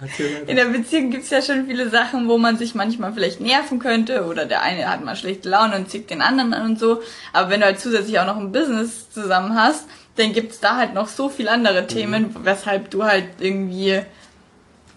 Erzähl 0.01 0.35
weiter. 0.35 0.49
In 0.49 0.55
der 0.57 0.65
Beziehung 0.65 1.09
gibt 1.09 1.23
es 1.23 1.29
ja 1.29 1.41
schon 1.41 1.67
viele 1.67 1.89
Sachen, 1.89 2.27
wo 2.27 2.37
man 2.37 2.57
sich 2.57 2.75
manchmal 2.75 3.13
vielleicht 3.13 3.39
nerven 3.39 3.79
könnte 3.79 4.25
oder 4.25 4.45
der 4.45 4.61
eine 4.61 4.89
hat 4.89 5.03
mal 5.05 5.15
schlechte 5.15 5.47
Laune 5.49 5.77
und 5.77 5.89
zieht 5.89 6.09
den 6.09 6.21
anderen 6.21 6.53
an 6.53 6.71
und 6.71 6.79
so. 6.79 7.01
Aber 7.31 7.49
wenn 7.49 7.61
du 7.61 7.67
halt 7.67 7.79
zusätzlich 7.79 8.19
auch 8.19 8.25
noch 8.25 8.37
ein 8.37 8.51
Business 8.51 9.09
zusammen 9.09 9.55
hast, 9.55 9.85
dann 10.17 10.33
gibt 10.33 10.51
es 10.51 10.59
da 10.59 10.75
halt 10.75 10.93
noch 10.93 11.07
so 11.07 11.29
viele 11.29 11.49
andere 11.51 11.87
Themen, 11.87 12.35
weshalb 12.43 12.89
du 12.91 13.05
halt 13.05 13.25
irgendwie 13.39 14.01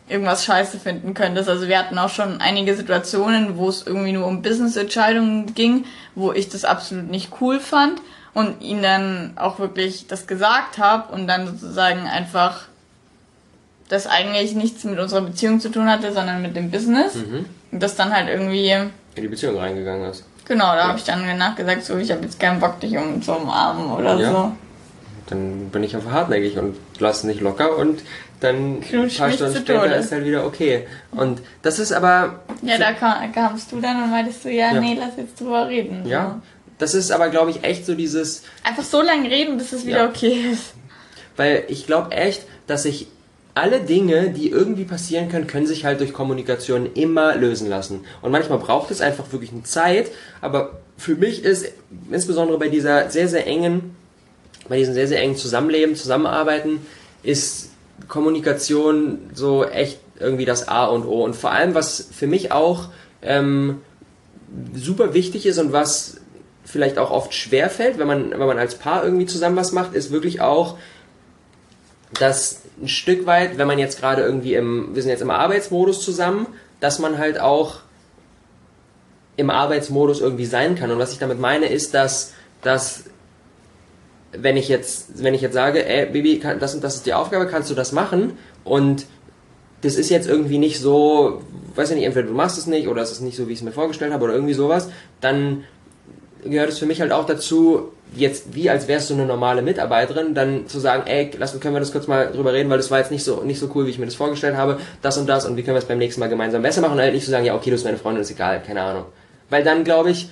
irgendwas 0.08 0.44
scheiße 0.44 0.78
finden 0.78 1.14
könntest. 1.14 1.48
Also 1.48 1.66
wir 1.68 1.78
hatten 1.78 1.98
auch 1.98 2.10
schon 2.10 2.40
einige 2.40 2.76
Situationen, 2.76 3.56
wo 3.56 3.68
es 3.68 3.86
irgendwie 3.86 4.12
nur 4.12 4.26
um 4.26 4.42
Business-Entscheidungen 4.42 5.54
ging, 5.54 5.86
wo 6.14 6.32
ich 6.32 6.48
das 6.50 6.64
absolut 6.64 7.10
nicht 7.10 7.30
cool 7.40 7.58
fand 7.60 8.00
und 8.34 8.60
ihn 8.60 8.82
dann 8.82 9.32
auch 9.36 9.58
wirklich 9.58 10.06
das 10.06 10.26
gesagt 10.26 10.78
habe 10.78 11.12
und 11.12 11.26
dann 11.26 11.46
sozusagen 11.46 12.06
einfach 12.06 12.62
das 13.88 14.06
eigentlich 14.06 14.54
nichts 14.54 14.84
mit 14.84 14.98
unserer 14.98 15.22
Beziehung 15.22 15.60
zu 15.60 15.70
tun 15.70 15.88
hatte, 15.88 16.12
sondern 16.12 16.42
mit 16.42 16.56
dem 16.56 16.70
Business. 16.70 17.16
Und 17.70 17.80
das 17.82 17.96
dann 17.96 18.12
halt 18.14 18.28
irgendwie, 18.28 18.70
In 18.70 18.90
die 19.16 19.28
Beziehung 19.28 19.58
reingegangen 19.58 20.10
ist. 20.10 20.24
genau, 20.46 20.74
da 20.74 20.88
habe 20.88 20.98
ich 20.98 21.04
dann 21.04 21.38
nachgesagt, 21.38 21.84
so, 21.84 21.96
ich 21.96 22.10
habe 22.10 22.22
jetzt 22.22 22.38
keinen 22.40 22.60
Bock, 22.60 22.80
dich 22.80 22.96
um 22.96 23.22
zu 23.22 23.32
umarmen 23.32 23.90
oder 23.90 24.18
Ja. 24.18 24.30
so. 24.30 24.52
Dann 25.28 25.70
bin 25.70 25.82
ich 25.82 25.94
einfach 25.96 26.12
hartnäckig 26.12 26.58
und 26.58 26.76
lass 26.98 27.24
nicht 27.24 27.40
locker 27.40 27.76
und 27.78 28.02
dann 28.40 28.80
ein 28.82 29.08
paar 29.16 29.30
Stunden 29.30 29.56
später 29.56 29.96
ist 29.96 30.12
halt 30.12 30.24
wieder 30.26 30.44
okay. 30.44 30.86
Und 31.12 31.40
das 31.62 31.78
ist 31.78 31.92
aber, 31.92 32.40
Ja, 32.62 32.76
da 32.76 32.92
kam, 32.92 33.32
kamst 33.32 33.72
du 33.72 33.80
dann 33.80 34.02
und 34.02 34.10
meintest 34.10 34.44
du, 34.44 34.50
ja, 34.50 34.74
Ja. 34.74 34.80
nee, 34.80 34.96
lass 34.98 35.16
jetzt 35.16 35.40
drüber 35.40 35.68
reden. 35.68 36.06
ja, 36.06 36.42
das 36.78 36.92
ist 36.94 37.10
aber, 37.10 37.28
glaube 37.30 37.50
ich, 37.50 37.62
echt 37.64 37.86
so 37.86 37.94
dieses. 37.94 38.42
Einfach 38.64 38.82
so 38.82 39.00
lange 39.00 39.30
reden, 39.30 39.56
bis 39.56 39.72
es 39.72 39.86
wieder 39.86 39.98
Ja. 40.04 40.08
okay 40.08 40.50
ist. 40.52 40.74
Weil 41.36 41.64
ich 41.68 41.86
glaube 41.86 42.12
echt, 42.12 42.42
dass 42.66 42.82
sich 42.82 43.06
alle 43.54 43.80
Dinge, 43.80 44.30
die 44.30 44.50
irgendwie 44.50 44.84
passieren 44.84 45.28
können, 45.28 45.46
können 45.46 45.66
sich 45.66 45.84
halt 45.84 46.00
durch 46.00 46.12
Kommunikation 46.12 46.92
immer 46.94 47.36
lösen 47.36 47.68
lassen. 47.68 48.04
Und 48.20 48.32
manchmal 48.32 48.58
braucht 48.58 48.90
es 48.90 49.00
einfach 49.00 49.30
wirklich 49.32 49.52
eine 49.52 49.62
Zeit, 49.62 50.10
aber 50.40 50.80
für 50.98 51.14
mich 51.14 51.44
ist 51.44 51.72
insbesondere 52.10 52.58
bei 52.58 52.68
dieser 52.68 53.08
sehr, 53.10 53.28
sehr 53.28 53.46
engen, 53.46 53.94
bei 54.68 54.78
diesem 54.78 54.94
sehr, 54.94 55.08
sehr 55.08 55.20
engen 55.20 55.36
Zusammenleben, 55.36 55.96
Zusammenarbeiten, 55.96 56.86
ist 57.22 57.70
Kommunikation 58.08 59.30
so 59.34 59.64
echt 59.64 59.98
irgendwie 60.18 60.44
das 60.44 60.68
A 60.68 60.86
und 60.86 61.04
O. 61.04 61.24
Und 61.24 61.36
vor 61.36 61.50
allem, 61.50 61.74
was 61.74 62.08
für 62.12 62.26
mich 62.26 62.52
auch 62.52 62.88
ähm, 63.22 63.80
super 64.74 65.14
wichtig 65.14 65.46
ist 65.46 65.58
und 65.58 65.72
was 65.72 66.18
vielleicht 66.64 66.98
auch 66.98 67.10
oft 67.10 67.34
schwer 67.34 67.70
fällt, 67.70 67.98
wenn 67.98 68.06
man, 68.06 68.30
wenn 68.30 68.38
man 68.38 68.58
als 68.58 68.76
Paar 68.76 69.04
irgendwie 69.04 69.26
zusammen 69.26 69.56
was 69.56 69.72
macht, 69.72 69.94
ist 69.94 70.10
wirklich 70.10 70.40
auch, 70.40 70.78
dass 72.18 72.62
ein 72.80 72.88
Stück 72.88 73.26
weit, 73.26 73.58
wenn 73.58 73.66
man 73.66 73.78
jetzt 73.78 74.00
gerade 74.00 74.22
irgendwie 74.22 74.54
im, 74.54 74.94
wir 74.94 75.02
sind 75.02 75.10
jetzt 75.10 75.20
im 75.20 75.30
Arbeitsmodus 75.30 76.02
zusammen, 76.02 76.46
dass 76.80 76.98
man 76.98 77.18
halt 77.18 77.40
auch 77.40 77.80
im 79.36 79.50
Arbeitsmodus 79.50 80.20
irgendwie 80.20 80.46
sein 80.46 80.76
kann. 80.76 80.90
Und 80.90 80.98
was 80.98 81.12
ich 81.12 81.18
damit 81.18 81.40
meine, 81.40 81.66
ist, 81.66 81.94
dass, 81.94 82.32
dass 82.62 83.04
wenn 84.38 84.56
ich 84.56 84.68
jetzt, 84.68 85.22
wenn 85.22 85.34
ich 85.34 85.40
jetzt 85.40 85.54
sage, 85.54 85.86
ey, 85.86 86.06
Baby, 86.06 86.38
kann, 86.38 86.58
das 86.58 86.74
und 86.74 86.82
das 86.82 86.96
ist 86.96 87.06
die 87.06 87.14
Aufgabe, 87.14 87.46
kannst 87.46 87.70
du 87.70 87.74
das 87.74 87.92
machen? 87.92 88.38
Und 88.64 89.06
das 89.82 89.96
ist 89.96 90.10
jetzt 90.10 90.28
irgendwie 90.28 90.58
nicht 90.58 90.80
so, 90.80 91.42
weiß 91.74 91.90
ich 91.90 91.96
nicht, 91.96 92.06
entweder 92.06 92.28
du 92.28 92.34
machst 92.34 92.58
es 92.58 92.66
nicht 92.66 92.88
oder 92.88 93.02
es 93.02 93.12
ist 93.12 93.20
nicht 93.20 93.36
so, 93.36 93.48
wie 93.48 93.52
ich 93.52 93.58
es 93.58 93.64
mir 93.64 93.72
vorgestellt 93.72 94.12
habe 94.12 94.24
oder 94.24 94.34
irgendwie 94.34 94.54
sowas, 94.54 94.88
dann 95.20 95.64
gehört 96.44 96.70
es 96.70 96.78
für 96.78 96.86
mich 96.86 97.00
halt 97.00 97.12
auch 97.12 97.26
dazu, 97.26 97.92
jetzt 98.16 98.54
wie 98.54 98.70
als 98.70 98.88
wärst 98.88 99.10
du 99.10 99.14
eine 99.14 99.26
normale 99.26 99.62
Mitarbeiterin, 99.62 100.34
dann 100.34 100.68
zu 100.68 100.78
sagen, 100.78 101.04
ey, 101.06 101.30
lass, 101.38 101.58
können 101.60 101.74
wir 101.74 101.80
das 101.80 101.92
kurz 101.92 102.06
mal 102.06 102.30
drüber 102.32 102.52
reden, 102.52 102.70
weil 102.70 102.76
das 102.76 102.90
war 102.90 102.98
jetzt 102.98 103.10
nicht 103.10 103.24
so, 103.24 103.42
nicht 103.42 103.58
so 103.58 103.70
cool, 103.74 103.86
wie 103.86 103.90
ich 103.90 103.98
mir 103.98 104.06
das 104.06 104.14
vorgestellt 104.14 104.56
habe, 104.56 104.78
das 105.02 105.18
und 105.18 105.26
das 105.26 105.46
und 105.46 105.56
wie 105.56 105.62
können 105.62 105.74
wir 105.74 105.80
es 105.80 105.86
beim 105.86 105.98
nächsten 105.98 106.20
Mal 106.20 106.28
gemeinsam 106.28 106.62
besser 106.62 106.80
machen 106.80 106.94
und 106.94 107.00
halt 107.00 107.14
nicht 107.14 107.24
zu 107.24 107.30
sagen, 107.30 107.44
ja, 107.44 107.54
okay, 107.54 107.70
du 107.70 107.72
bist 107.72 107.84
meine 107.84 107.98
Freundin, 107.98 108.22
ist 108.22 108.30
egal, 108.30 108.62
keine 108.66 108.82
Ahnung. 108.82 109.04
Weil 109.50 109.64
dann, 109.64 109.84
glaube 109.84 110.10
ich, 110.10 110.30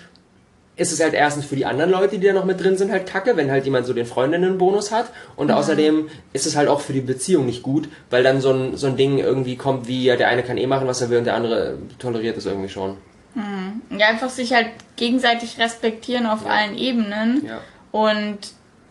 ist 0.83 0.93
es 0.93 1.01
halt 1.01 1.15
erstens 1.15 1.47
für 1.47 1.57
die 1.57 1.65
anderen 1.65 1.91
Leute, 1.91 2.19
die 2.19 2.27
da 2.27 2.33
noch 2.33 2.45
mit 2.45 2.61
drin 2.61 2.77
sind, 2.77 2.91
halt 2.91 3.07
kacke, 3.07 3.37
wenn 3.37 3.51
halt 3.51 3.65
jemand 3.65 3.87
so 3.87 3.95
den 3.95 4.05
Freundinnenbonus 4.07 4.91
hat. 4.93 5.07
Und 5.37 5.51
außerdem 5.51 6.09
ist 6.33 6.47
es 6.47 6.57
halt 6.57 6.69
auch 6.69 6.81
für 6.81 6.93
die 6.93 7.01
Beziehung 7.01 7.47
nicht 7.47 7.63
gut, 7.63 7.89
weil 8.11 8.23
dann 8.23 8.41
so 8.41 8.51
ein, 8.53 8.77
so 8.77 8.89
ein 8.89 8.97
Ding 8.97 9.19
irgendwie 9.19 9.57
kommt, 9.57 9.89
wie 9.89 10.05
ja, 10.05 10.17
der 10.17 10.29
eine 10.29 10.43
kann 10.43 10.59
eh 10.59 10.67
machen, 10.67 10.87
was 10.87 11.01
er 11.01 11.09
will 11.11 11.19
und 11.19 11.25
der 11.25 11.35
andere 11.35 11.79
toleriert 11.99 12.37
es 12.37 12.47
irgendwie 12.47 12.69
schon. 12.69 12.97
Ja, 13.91 14.09
einfach 14.09 14.29
sich 14.29 14.53
halt 14.53 14.67
gegenseitig 14.97 15.59
respektieren 15.59 16.27
auf 16.27 16.45
Ja. 16.45 16.51
allen 16.51 16.77
Ebenen 16.77 17.47
Ja. 17.47 17.61
und 17.91 18.39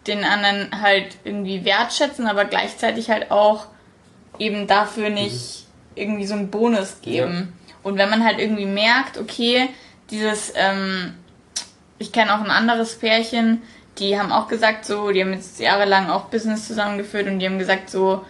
den 0.07 0.23
anderen 0.23 0.81
halt 0.81 1.17
irgendwie 1.23 1.63
wertschätzen, 1.63 2.25
aber 2.25 2.45
gleichzeitig 2.45 3.11
halt 3.11 3.29
auch 3.29 3.67
eben 4.39 4.65
dafür 4.65 5.09
nicht 5.11 5.67
irgendwie 5.93 6.25
so 6.25 6.33
einen 6.33 6.49
Bonus 6.49 7.01
geben. 7.03 7.53
Und 7.83 7.97
wenn 7.99 8.09
man 8.09 8.23
halt 8.25 8.39
irgendwie 8.39 8.65
merkt, 8.65 9.19
okay, 9.19 9.69
dieses, 10.09 10.53
ähm, 10.55 11.13
ich 12.01 12.11
kenne 12.11 12.33
auch 12.33 12.43
ein 12.43 12.51
anderes 12.51 12.95
Pärchen, 12.95 13.61
die 13.99 14.19
haben 14.19 14.31
auch 14.31 14.47
gesagt 14.47 14.85
so, 14.85 15.11
die 15.11 15.21
haben 15.21 15.33
jetzt 15.33 15.59
jahrelang 15.59 16.09
auch 16.09 16.25
Business 16.25 16.67
zusammengeführt 16.67 17.27
und 17.27 17.39
die 17.39 17.45
haben 17.45 17.59
gesagt 17.59 17.89
so, 17.89 18.25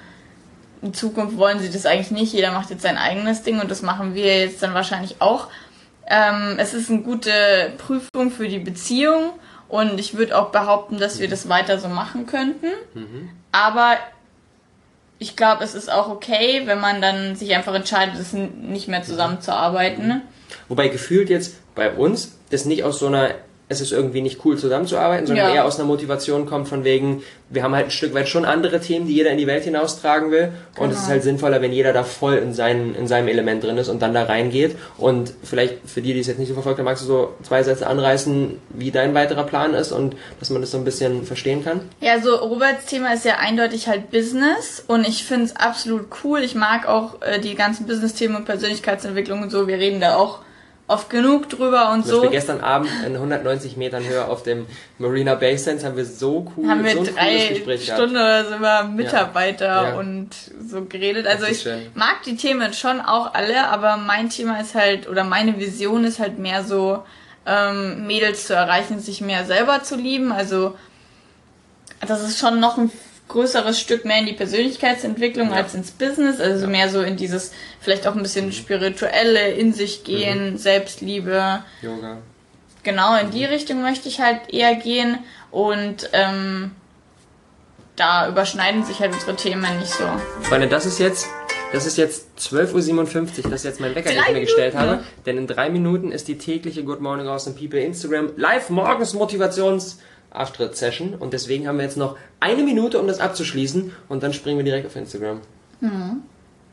in 0.81 0.93
Zukunft 0.93 1.37
wollen 1.37 1.59
sie 1.59 1.71
das 1.71 1.85
eigentlich 1.85 2.11
nicht, 2.11 2.33
jeder 2.33 2.51
macht 2.51 2.69
jetzt 2.69 2.81
sein 2.81 2.97
eigenes 2.97 3.43
Ding 3.43 3.59
und 3.61 3.71
das 3.71 3.81
machen 3.81 4.13
wir 4.13 4.39
jetzt 4.39 4.61
dann 4.61 4.73
wahrscheinlich 4.73 5.21
auch. 5.21 5.47
Ähm, 6.07 6.55
es 6.57 6.73
ist 6.73 6.89
eine 6.89 7.01
gute 7.01 7.73
Prüfung 7.77 8.31
für 8.31 8.47
die 8.47 8.59
Beziehung 8.59 9.31
und 9.69 9.99
ich 9.99 10.17
würde 10.17 10.37
auch 10.37 10.49
behaupten, 10.49 10.97
dass 10.97 11.19
wir 11.19 11.29
das 11.29 11.47
weiter 11.47 11.79
so 11.79 11.87
machen 11.87 12.25
könnten. 12.25 12.67
Aber 13.51 13.97
ich 15.19 15.35
glaube, 15.35 15.63
es 15.63 15.75
ist 15.75 15.89
auch 15.91 16.09
okay, 16.09 16.63
wenn 16.65 16.81
man 16.81 17.01
dann 17.01 17.35
sich 17.35 17.55
einfach 17.55 17.75
entscheidet, 17.75 18.15
es 18.15 18.33
nicht 18.33 18.87
mehr 18.87 19.03
zusammenzuarbeiten. 19.03 20.23
Wobei 20.67 20.87
gefühlt 20.87 21.29
jetzt 21.29 21.55
bei 21.75 21.91
uns 21.91 22.35
das 22.49 22.65
nicht 22.65 22.83
aus 22.83 22.99
so 22.99 23.07
einer, 23.07 23.35
es 23.71 23.81
ist 23.81 23.91
irgendwie 23.91 24.21
nicht 24.21 24.43
cool 24.45 24.57
zusammenzuarbeiten, 24.57 25.25
sondern 25.27 25.47
Ja. 25.47 25.53
eher 25.55 25.65
aus 25.65 25.79
einer 25.79 25.87
Motivation 25.87 26.45
kommt 26.45 26.67
von 26.67 26.83
wegen, 26.83 27.23
wir 27.49 27.63
haben 27.63 27.73
halt 27.75 27.85
ein 27.87 27.91
Stück 27.91 28.13
weit 28.13 28.29
schon 28.29 28.45
andere 28.45 28.79
Themen, 28.79 29.07
die 29.07 29.13
jeder 29.15 29.31
in 29.31 29.37
die 29.37 29.47
Welt 29.47 29.63
hinaustragen 29.63 30.31
will. 30.31 30.51
Und 30.77 30.89
es 30.89 30.95
Genau. 30.95 31.01
ist 31.03 31.09
halt 31.09 31.23
sinnvoller, 31.23 31.61
wenn 31.61 31.73
jeder 31.73 31.91
da 31.93 32.03
voll 32.03 32.35
in, 32.35 32.53
seinen, 32.53 32.95
in 32.95 33.07
seinem 33.07 33.27
Element 33.27 33.63
drin 33.63 33.77
ist 33.77 33.89
und 33.89 34.01
dann 34.01 34.13
da 34.13 34.23
reingeht. 34.23 34.75
Und 34.97 35.33
vielleicht 35.43 35.77
für 35.85 36.01
die, 36.01 36.13
die 36.13 36.19
es 36.19 36.27
jetzt 36.27 36.37
nicht 36.39 36.47
so 36.49 36.53
verfolgt 36.53 36.79
haben, 36.79 36.85
magst 36.85 37.03
du 37.03 37.07
so 37.07 37.33
zwei 37.43 37.63
Sätze 37.63 37.87
anreißen, 37.87 38.57
wie 38.69 38.91
dein 38.91 39.13
weiterer 39.13 39.43
Plan 39.43 39.73
ist 39.73 39.91
und 39.91 40.15
dass 40.39 40.49
man 40.49 40.61
das 40.61 40.71
so 40.71 40.77
ein 40.77 40.85
bisschen 40.85 41.25
verstehen 41.25 41.63
kann? 41.63 41.81
Ja, 41.99 42.19
so 42.21 42.35
Roberts 42.35 42.85
Thema 42.85 43.13
ist 43.13 43.25
ja 43.25 43.37
eindeutig 43.39 43.87
halt 43.87 44.11
Business 44.11 44.83
und 44.87 45.07
ich 45.07 45.23
finde 45.25 45.45
es 45.45 45.55
absolut 45.55 46.07
cool. 46.23 46.39
Ich 46.43 46.55
mag 46.55 46.87
auch 46.87 47.21
äh, 47.21 47.39
die 47.39 47.55
ganzen 47.55 47.85
Business-Themen 47.87 48.35
und 48.35 48.45
Persönlichkeitsentwicklung 48.45 49.41
und 49.43 49.49
so. 49.51 49.67
Wir 49.67 49.77
reden 49.77 49.99
da 50.01 50.15
auch 50.15 50.39
oft 50.91 51.09
genug 51.09 51.49
drüber 51.49 51.91
und 51.91 52.03
Zum 52.05 52.11
Beispiel 52.21 52.25
so. 52.27 52.29
gestern 52.31 52.61
Abend 52.61 52.89
in 53.05 53.13
190 53.15 53.77
Metern 53.77 54.03
Höhe 54.07 54.25
auf 54.25 54.43
dem 54.43 54.65
Marina 54.97 55.35
Bay 55.35 55.57
Sands 55.57 55.83
haben 55.83 55.95
wir 55.97 56.05
so 56.05 56.51
cool, 56.55 56.67
haben 56.69 56.83
wir 56.83 56.93
so 56.93 57.03
drei. 57.03 57.55
Stunden 57.77 58.15
oder 58.15 58.45
so 58.45 58.55
über 58.55 58.83
Mitarbeiter 58.83 59.89
Ja. 59.89 59.95
und 59.95 60.29
so 60.67 60.85
geredet. 60.85 61.25
Also 61.27 61.45
ich 61.45 61.61
schön. 61.61 61.87
mag 61.95 62.23
die 62.25 62.35
Themen 62.35 62.73
schon 62.73 63.01
auch 63.01 63.33
alle, 63.33 63.67
aber 63.69 63.97
mein 63.97 64.29
Thema 64.29 64.59
ist 64.59 64.75
halt, 64.75 65.07
oder 65.09 65.23
meine 65.23 65.57
Vision 65.59 66.03
ist 66.03 66.19
halt 66.19 66.37
mehr 66.39 66.63
so, 66.63 67.03
ähm, 67.45 68.05
Mädels 68.05 68.45
zu 68.47 68.53
erreichen, 68.53 68.99
sich 68.99 69.21
mehr 69.21 69.45
selber 69.45 69.81
zu 69.83 69.95
lieben. 69.95 70.31
Also 70.31 70.75
das 72.07 72.21
ist 72.21 72.39
schon 72.39 72.59
noch 72.59 72.77
ein 72.77 72.91
größeres 73.31 73.79
Stück 73.79 74.05
mehr 74.05 74.17
in 74.19 74.25
die 74.27 74.33
Persönlichkeitsentwicklung 74.33 75.49
Ja. 75.49 75.55
als 75.57 75.73
ins 75.73 75.91
Business. 75.91 76.39
Also 76.39 76.67
mehr 76.67 76.89
so 76.89 77.01
in 77.01 77.17
dieses 77.17 77.51
vielleicht 77.79 78.05
auch 78.07 78.15
ein 78.15 78.21
bisschen 78.21 78.51
spirituelle, 78.51 79.49
in 79.51 79.73
sich 79.73 80.03
gehen, 80.03 80.57
Selbstliebe. 80.57 81.63
Yoga. 81.81 82.17
Genau, 82.83 83.17
in 83.19 83.31
die 83.31 83.45
Richtung 83.45 83.81
möchte 83.81 84.07
ich 84.09 84.19
halt 84.21 84.51
eher 84.51 84.75
gehen 84.75 85.19
und 85.51 86.09
ähm, 86.13 86.71
da 87.95 88.27
überschneiden 88.27 88.83
sich 88.83 88.99
halt 88.99 89.13
unsere 89.13 89.35
Themen 89.35 89.77
nicht 89.79 89.91
so. 89.91 90.03
Freunde, 90.41 90.67
das 90.67 90.85
ist 90.85 90.97
jetzt, 90.99 91.27
das 91.73 91.85
ist 91.85 91.97
jetzt 91.97 92.27
12.57 92.39 93.45
Uhr, 93.45 93.51
das 93.51 93.61
ist 93.61 93.63
jetzt 93.65 93.79
mein 93.79 93.93
Wecker, 93.93 94.09
den 94.09 94.23
ich 94.27 94.33
mir 94.33 94.39
gestellt 94.41 94.75
habe. 94.75 95.03
Denn 95.25 95.37
in 95.37 95.45
drei 95.47 95.69
Minuten 95.69 96.11
ist 96.11 96.27
die 96.27 96.37
tägliche 96.37 96.83
Good 96.83 97.01
Morning 97.01 97.27
Awesome 97.27 97.55
People 97.55 97.79
Instagram 97.79 98.31
live 98.37 98.69
morgens 98.69 99.13
Motivations 99.13 99.99
Arschtritt 100.31 100.75
Session 100.75 101.13
und 101.15 101.33
deswegen 101.33 101.67
haben 101.67 101.77
wir 101.77 101.85
jetzt 101.85 101.97
noch 101.97 102.17
eine 102.39 102.63
Minute, 102.63 102.99
um 102.99 103.07
das 103.07 103.19
abzuschließen 103.19 103.91
und 104.09 104.23
dann 104.23 104.33
springen 104.33 104.57
wir 104.57 104.65
direkt 104.65 104.87
auf 104.87 104.95
Instagram. 104.95 105.41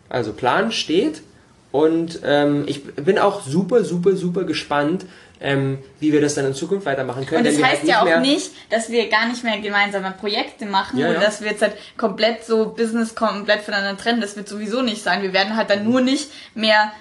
Also 0.08 0.32
Plan 0.32 0.72
steht 0.72 1.22
und 1.70 2.20
ähm, 2.24 2.64
ich 2.66 2.84
bin 2.94 3.18
auch 3.18 3.42
super, 3.42 3.84
super, 3.84 4.14
super 4.16 4.44
gespannt, 4.44 5.04
ähm, 5.40 5.78
wie 6.00 6.12
wir 6.12 6.20
das 6.20 6.34
dann 6.34 6.46
in 6.46 6.54
Zukunft 6.54 6.86
weitermachen 6.86 7.26
können. 7.26 7.46
Und 7.46 7.52
das 7.52 7.62
heißt 7.62 7.82
halt 7.82 7.88
ja 7.88 8.02
auch 8.02 8.20
nicht, 8.20 8.50
dass 8.70 8.90
wir 8.90 9.08
gar 9.08 9.28
nicht 9.28 9.44
mehr 9.44 9.58
gemeinsame 9.58 10.12
Projekte 10.18 10.66
machen 10.66 10.98
Ja, 10.98 11.08
oder 11.10 11.18
ja. 11.18 11.24
dass 11.24 11.40
wir 11.40 11.50
jetzt 11.50 11.62
halt 11.62 11.74
komplett 11.96 12.44
so 12.44 12.70
Business 12.70 13.14
komplett 13.14 13.62
voneinander 13.62 14.00
trennen. 14.00 14.20
Das 14.20 14.36
wird 14.36 14.48
sowieso 14.48 14.82
nicht 14.82 15.02
sein. 15.02 15.22
Wir 15.22 15.32
werden 15.32 15.56
halt 15.56 15.70
dann 15.70 15.84
nur 15.84 16.00
nicht 16.00 16.30
mehr, 16.54 16.92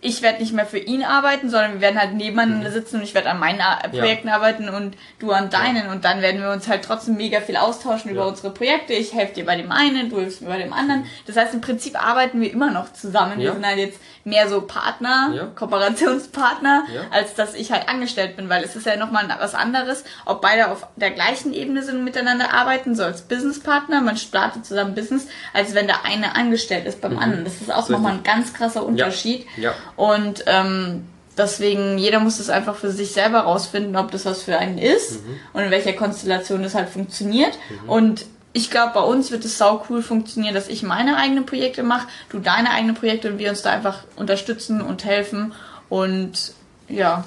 ich 0.00 0.22
werde 0.22 0.38
nicht 0.38 0.52
mehr 0.52 0.64
für 0.66 0.78
ihn 0.78 1.02
arbeiten, 1.02 1.50
sondern 1.50 1.74
wir 1.74 1.80
werden 1.80 1.98
halt 2.00 2.14
nebeneinander 2.14 2.70
sitzen 2.70 2.96
und 2.96 3.02
ich 3.02 3.14
werde 3.14 3.30
an 3.30 3.40
meinen 3.40 3.56
Mhm. 3.56 3.60
Ja. 3.94 4.00
Projekten 4.00 4.28
arbeiten 4.28 4.68
und 4.68 4.96
du 5.18 5.32
an 5.32 5.50
deinen 5.50 5.88
und 5.88 6.04
dann 6.04 6.22
werden 6.22 6.40
wir 6.40 6.50
uns 6.52 6.68
halt 6.68 6.84
trotzdem 6.84 7.16
mega 7.16 7.40
viel 7.40 7.56
austauschen 7.56 8.10
über 8.10 8.20
Ja. 8.22 8.28
unsere 8.28 8.50
Projekte. 8.50 8.92
Ich 8.92 9.12
helfe 9.12 9.34
dir 9.34 9.44
bei 9.46 9.56
dem 9.56 9.72
einen, 9.72 10.08
du 10.08 10.20
hilfst 10.20 10.40
mir 10.40 10.48
bei 10.48 10.58
dem 10.58 10.72
anderen. 10.72 11.04
Das 11.26 11.36
heißt, 11.36 11.52
im 11.54 11.60
Prinzip 11.60 12.00
arbeiten 12.00 12.40
wir 12.40 12.52
immer 12.52 12.70
noch 12.70 12.92
zusammen. 12.92 13.38
Wir 13.38 13.46
Ja. 13.46 13.52
sind 13.54 13.66
halt 13.66 13.78
jetzt 13.78 13.98
mehr 14.24 14.48
so 14.48 14.60
Partner, 14.60 15.32
Ja. 15.34 15.44
Kooperationspartner, 15.56 16.84
Ja. 16.94 17.00
als 17.10 17.34
dass 17.34 17.54
ich 17.54 17.72
halt 17.72 17.88
angestellt 17.88 18.36
bin, 18.36 18.48
weil 18.48 18.62
es 18.62 18.76
ist 18.76 18.86
ja 18.86 18.96
nochmal 18.96 19.24
was 19.40 19.54
anderes, 19.54 20.04
ob 20.26 20.40
beide 20.42 20.70
auf 20.70 20.86
der 20.96 21.10
gleichen 21.10 21.52
Ebene 21.52 21.82
sind 21.82 21.96
und 21.98 22.04
miteinander 22.04 22.52
arbeiten, 22.52 22.94
so 22.94 23.02
als 23.04 23.22
Businesspartner, 23.22 24.00
man 24.00 24.16
startet 24.16 24.64
zusammen 24.66 24.94
Business, 24.94 25.26
als 25.52 25.74
wenn 25.74 25.86
der 25.86 26.04
eine 26.04 26.36
angestellt 26.36 26.86
ist 26.86 27.00
beim 27.00 27.18
anderen. 27.18 27.44
Das 27.44 27.60
ist 27.60 27.72
auch 27.72 27.88
nochmal 27.88 28.12
ein 28.12 28.22
ganz 28.22 28.52
krasser 28.54 28.84
Unterschied. 28.84 29.46
Mhm. 29.56 29.62
Ja. 29.64 29.74
Und 29.98 30.44
ähm, 30.46 31.04
deswegen, 31.36 31.98
jeder 31.98 32.20
muss 32.20 32.38
es 32.38 32.48
einfach 32.50 32.76
für 32.76 32.90
sich 32.90 33.12
selber 33.12 33.40
rausfinden, 33.40 33.96
ob 33.96 34.10
das 34.12 34.24
was 34.24 34.42
für 34.44 34.56
einen 34.58 34.78
ist 34.78 35.24
Mhm. 35.26 35.36
und 35.52 35.62
in 35.64 35.70
welcher 35.70 35.92
Konstellation 35.92 36.62
das 36.62 36.74
halt 36.74 36.88
funktioniert. 36.88 37.58
Und 37.86 38.24
ich 38.52 38.70
glaube, 38.70 38.92
bei 38.94 39.00
uns 39.02 39.30
wird 39.30 39.44
es 39.44 39.58
sau 39.58 39.84
cool 39.90 40.02
funktionieren, 40.02 40.54
dass 40.54 40.68
ich 40.68 40.82
meine 40.82 41.16
eigenen 41.16 41.44
Projekte 41.46 41.82
mache, 41.82 42.06
du 42.30 42.38
deine 42.38 42.70
eigenen 42.70 42.94
Projekte 42.94 43.30
und 43.32 43.38
wir 43.38 43.50
uns 43.50 43.62
da 43.62 43.70
einfach 43.72 44.04
unterstützen 44.16 44.80
und 44.80 45.04
helfen. 45.04 45.52
Und 45.88 46.52
ja, 46.88 47.24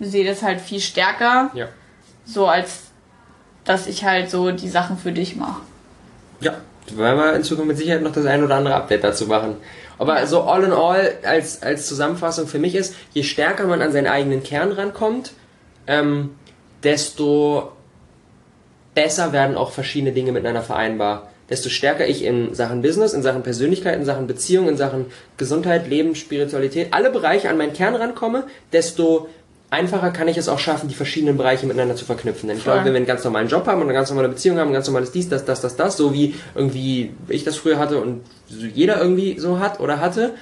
ich 0.00 0.08
sehe 0.10 0.26
das 0.28 0.42
halt 0.42 0.60
viel 0.60 0.80
stärker, 0.80 1.50
Ja. 1.54 1.68
so 2.26 2.46
als 2.48 2.82
dass 3.64 3.86
ich 3.86 4.04
halt 4.04 4.30
so 4.30 4.50
die 4.50 4.68
Sachen 4.68 4.98
für 4.98 5.12
dich 5.12 5.36
mache. 5.36 5.60
Ja, 6.40 6.54
werden 6.96 7.18
wir 7.18 7.34
in 7.34 7.42
Zukunft 7.42 7.68
mit 7.68 7.76
Sicherheit 7.76 8.02
noch 8.02 8.12
das 8.12 8.26
ein 8.26 8.42
oder 8.42 8.56
andere 8.56 8.74
Update 8.74 9.04
dazu 9.04 9.26
machen. 9.26 9.56
Aber 9.98 10.26
so 10.26 10.42
all 10.42 10.62
in 10.62 10.72
all, 10.72 11.12
als, 11.22 11.62
als 11.62 11.86
Zusammenfassung 11.86 12.46
für 12.46 12.58
mich 12.58 12.74
ist, 12.74 12.94
je 13.12 13.24
stärker 13.24 13.66
man 13.66 13.82
an 13.82 13.92
seinen 13.92 14.06
eigenen 14.06 14.42
Kern 14.42 14.72
rankommt, 14.72 15.32
ähm, 15.86 16.30
desto 16.84 17.72
besser 18.94 19.32
werden 19.32 19.56
auch 19.56 19.72
verschiedene 19.72 20.12
Dinge 20.12 20.32
miteinander 20.32 20.62
vereinbar. 20.62 21.30
Desto 21.50 21.70
stärker 21.70 22.06
ich 22.06 22.24
in 22.24 22.54
Sachen 22.54 22.82
Business, 22.82 23.14
in 23.14 23.22
Sachen 23.22 23.42
Persönlichkeit, 23.42 23.96
in 23.96 24.04
Sachen 24.04 24.26
Beziehung, 24.26 24.68
in 24.68 24.76
Sachen 24.76 25.06
Gesundheit, 25.38 25.88
Leben, 25.88 26.14
Spiritualität, 26.14 26.88
alle 26.92 27.10
Bereiche 27.10 27.48
an 27.48 27.56
meinen 27.56 27.72
Kern 27.72 27.94
rankomme, 27.94 28.44
desto 28.72 29.28
einfacher 29.70 30.10
kann 30.10 30.28
ich 30.28 30.36
es 30.36 30.48
auch 30.48 30.58
schaffen, 30.58 30.88
die 30.88 30.94
verschiedenen 30.94 31.36
Bereiche 31.36 31.66
miteinander 31.66 31.96
zu 31.96 32.04
verknüpfen. 32.04 32.48
Denn 32.48 32.56
ich 32.58 32.64
glaube, 32.64 32.84
wenn 32.84 32.92
wir 32.92 32.96
einen 32.96 33.06
ganz 33.06 33.24
normalen 33.24 33.48
Job 33.48 33.66
haben 33.66 33.80
und 33.80 33.88
eine 33.88 33.92
ganz 33.92 34.08
normale 34.08 34.28
Beziehung 34.28 34.58
haben, 34.58 34.68
ein 34.68 34.74
ganz 34.74 34.86
normales 34.86 35.12
dies, 35.12 35.28
das, 35.28 35.44
das, 35.44 35.60
das, 35.60 35.76
das, 35.76 35.96
so 35.96 36.14
wie 36.14 36.34
irgendwie 36.54 37.12
ich 37.28 37.44
das 37.44 37.56
früher 37.56 37.78
hatte 37.78 38.00
und 38.00 38.22
jeder 38.48 39.00
irgendwie 39.00 39.38
so 39.38 39.58
hat 39.58 39.80
oder 39.80 40.00
hatte, 40.00 40.34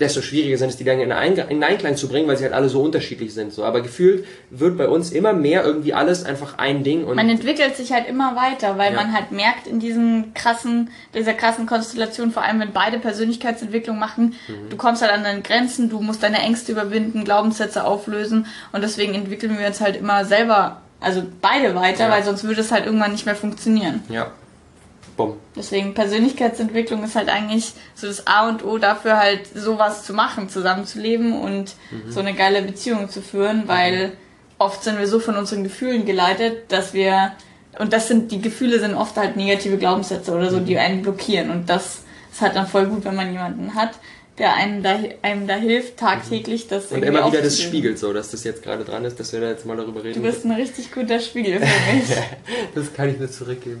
desto 0.00 0.22
schwieriger 0.22 0.56
sind 0.56 0.70
es, 0.70 0.76
die 0.76 0.84
Dinge 0.84 1.02
in 1.04 1.10
in 1.12 1.62
Einklang 1.62 1.94
zu 1.96 2.08
bringen, 2.08 2.26
weil 2.26 2.36
sie 2.36 2.44
halt 2.44 2.54
alle 2.54 2.68
so 2.68 2.82
unterschiedlich 2.82 3.32
sind. 3.34 3.52
So. 3.52 3.64
Aber 3.64 3.82
gefühlt 3.82 4.24
wird 4.50 4.78
bei 4.78 4.88
uns 4.88 5.12
immer 5.12 5.32
mehr 5.32 5.62
irgendwie 5.64 5.92
alles 5.94 6.24
einfach 6.24 6.58
ein 6.58 6.82
Ding 6.82 7.04
und 7.04 7.16
Man 7.16 7.28
entwickelt 7.28 7.76
sich 7.76 7.92
halt 7.92 8.08
immer 8.08 8.34
weiter, 8.34 8.78
weil 8.78 8.92
Ja. 8.94 8.96
man 9.02 9.12
halt 9.12 9.30
merkt 9.30 9.66
in 9.66 9.78
diesen 9.78 10.32
krassen, 10.34 10.90
dieser 11.14 11.34
krassen 11.34 11.66
Konstellation, 11.66 12.30
vor 12.32 12.42
allem 12.42 12.60
wenn 12.60 12.72
beide 12.72 12.98
Persönlichkeitsentwicklung 12.98 13.98
machen, 13.98 14.34
Mhm. 14.48 14.70
du 14.70 14.76
kommst 14.76 15.02
halt 15.02 15.12
an 15.12 15.22
deine 15.22 15.42
Grenzen, 15.42 15.90
du 15.90 16.00
musst 16.00 16.22
deine 16.22 16.38
Ängste 16.38 16.72
überwinden, 16.72 17.24
Glaubenssätze 17.24 17.84
auflösen 17.84 18.46
und 18.72 18.82
deswegen 18.82 19.14
entwickeln 19.14 19.58
wir 19.58 19.66
uns 19.66 19.80
halt 19.80 19.96
immer 19.96 20.24
selber, 20.24 20.80
also 21.00 21.22
beide 21.42 21.74
weiter, 21.74 22.06
Ja. 22.06 22.10
weil 22.10 22.22
sonst 22.24 22.44
würde 22.44 22.60
es 22.62 22.72
halt 22.72 22.86
irgendwann 22.86 23.12
nicht 23.12 23.26
mehr 23.26 23.36
funktionieren. 23.36 24.02
ja. 24.08 24.30
Bumm. 25.26 25.36
Deswegen 25.56 25.94
Persönlichkeitsentwicklung 25.94 27.02
ist 27.04 27.16
halt 27.16 27.28
eigentlich 27.28 27.72
so 27.94 28.06
das 28.06 28.26
A 28.26 28.48
und 28.48 28.64
O 28.64 28.78
dafür 28.78 29.18
halt 29.18 29.46
sowas 29.54 30.04
zu 30.04 30.12
machen, 30.14 30.48
zusammenzuleben 30.48 31.32
und 31.40 31.74
Mhm. 31.90 32.10
so 32.10 32.20
eine 32.20 32.34
geile 32.34 32.62
Beziehung 32.62 33.08
zu 33.10 33.20
führen, 33.22 33.64
weil 33.66 34.12
oft 34.58 34.82
sind 34.84 34.98
wir 34.98 35.06
so 35.06 35.20
von 35.20 35.36
unseren 35.36 35.62
Gefühlen 35.64 36.04
geleitet, 36.06 36.70
dass 36.72 36.92
wir 36.94 37.32
und 37.78 37.92
das 37.92 38.08
sind 38.08 38.32
die 38.32 38.40
Gefühle 38.40 38.80
sind 38.80 38.94
oft 38.94 39.16
halt 39.16 39.36
negative 39.36 39.78
Glaubenssätze 39.78 40.32
oder 40.32 40.50
so, 40.50 40.58
die 40.60 40.74
Mhm. 40.74 40.80
einen 40.80 41.02
blockieren 41.02 41.50
und 41.50 41.70
das 41.70 42.02
ist 42.32 42.40
halt 42.40 42.56
dann 42.56 42.66
voll 42.66 42.86
gut, 42.86 43.04
wenn 43.04 43.14
man 43.16 43.32
jemanden 43.32 43.74
hat, 43.74 43.90
der 44.40 44.54
einem 44.54 44.82
da, 44.82 44.98
einem 45.22 45.46
da 45.46 45.54
hilft 45.56 45.98
tagtäglich, 45.98 46.66
das 46.66 46.86
Und 46.86 47.04
immer 47.04 47.26
wieder 47.30 47.42
das 47.42 47.60
spiegelt 47.60 47.98
so, 47.98 48.12
dass 48.12 48.30
das 48.30 48.42
jetzt 48.42 48.62
gerade 48.62 48.84
dran 48.84 49.04
ist, 49.04 49.20
dass 49.20 49.32
wir 49.32 49.40
da 49.40 49.50
jetzt 49.50 49.66
mal 49.66 49.76
darüber 49.76 50.00
Du 50.00 50.08
reden. 50.08 50.22
bist 50.22 50.44
ein 50.44 50.52
richtig 50.52 50.90
guter 50.92 51.20
Spiegel 51.20 51.60
für 51.60 51.94
mich. 51.94 52.04
Das 52.74 52.92
kann 52.94 53.08
ich 53.10 53.18
nur 53.18 53.30
zurückgeben. 53.30 53.80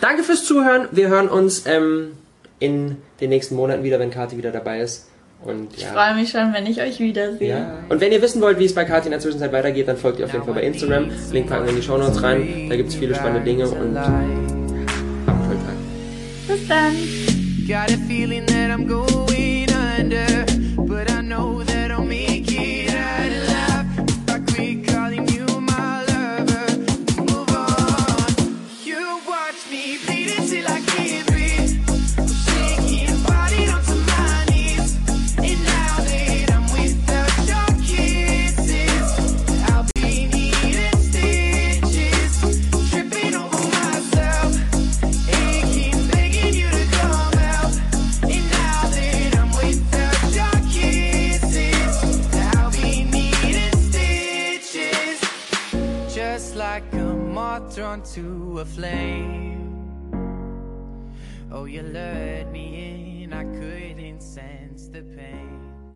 Danke 0.00 0.22
fürs 0.24 0.44
Zuhören. 0.44 0.88
Wir 0.90 1.08
hören 1.08 1.28
uns 1.28 1.64
ähm, 1.66 2.12
in 2.58 2.96
den 3.20 3.30
nächsten 3.30 3.54
Monaten 3.54 3.82
wieder, 3.84 3.98
wenn 3.98 4.10
Kathi 4.10 4.36
wieder 4.36 4.50
dabei 4.50 4.80
ist. 4.80 5.06
Und 5.44 5.68
Ich 5.76 5.82
ja. 5.82 5.92
freue 5.92 6.14
mich 6.16 6.30
schon, 6.30 6.52
wenn 6.52 6.66
ich 6.66 6.80
euch 6.80 6.98
wiedersehe. 6.98 7.48
ja. 7.48 7.78
Und 7.88 8.00
wenn 8.00 8.10
ihr 8.10 8.20
wissen 8.20 8.40
wollt, 8.42 8.58
wie 8.58 8.64
es 8.64 8.74
bei 8.74 8.84
Kathi 8.84 9.06
in 9.06 9.12
der 9.12 9.20
Zwischenzeit 9.20 9.52
weitergeht, 9.52 9.86
dann 9.86 9.96
folgt 9.96 10.18
ihr 10.18 10.24
auf 10.24 10.32
jeden 10.32 10.44
Fall 10.44 10.54
bei 10.54 10.62
Instagram. 10.62 11.10
Link 11.30 11.48
packen 11.48 11.64
wir 11.64 11.70
in 11.70 11.76
die 11.76 11.82
Shownotes 11.82 12.20
rein. 12.22 12.66
Da 12.68 12.74
gibt 12.76 12.88
es 12.88 12.96
viele 12.96 13.14
spannende 13.14 13.42
Dinge 13.48 13.68
und 13.68 13.96
habt 13.96 14.08
einen 14.08 14.46
tollen 15.26 15.64
Tag. 15.64 15.76
Bis 16.48 16.66
dann. 16.66 16.96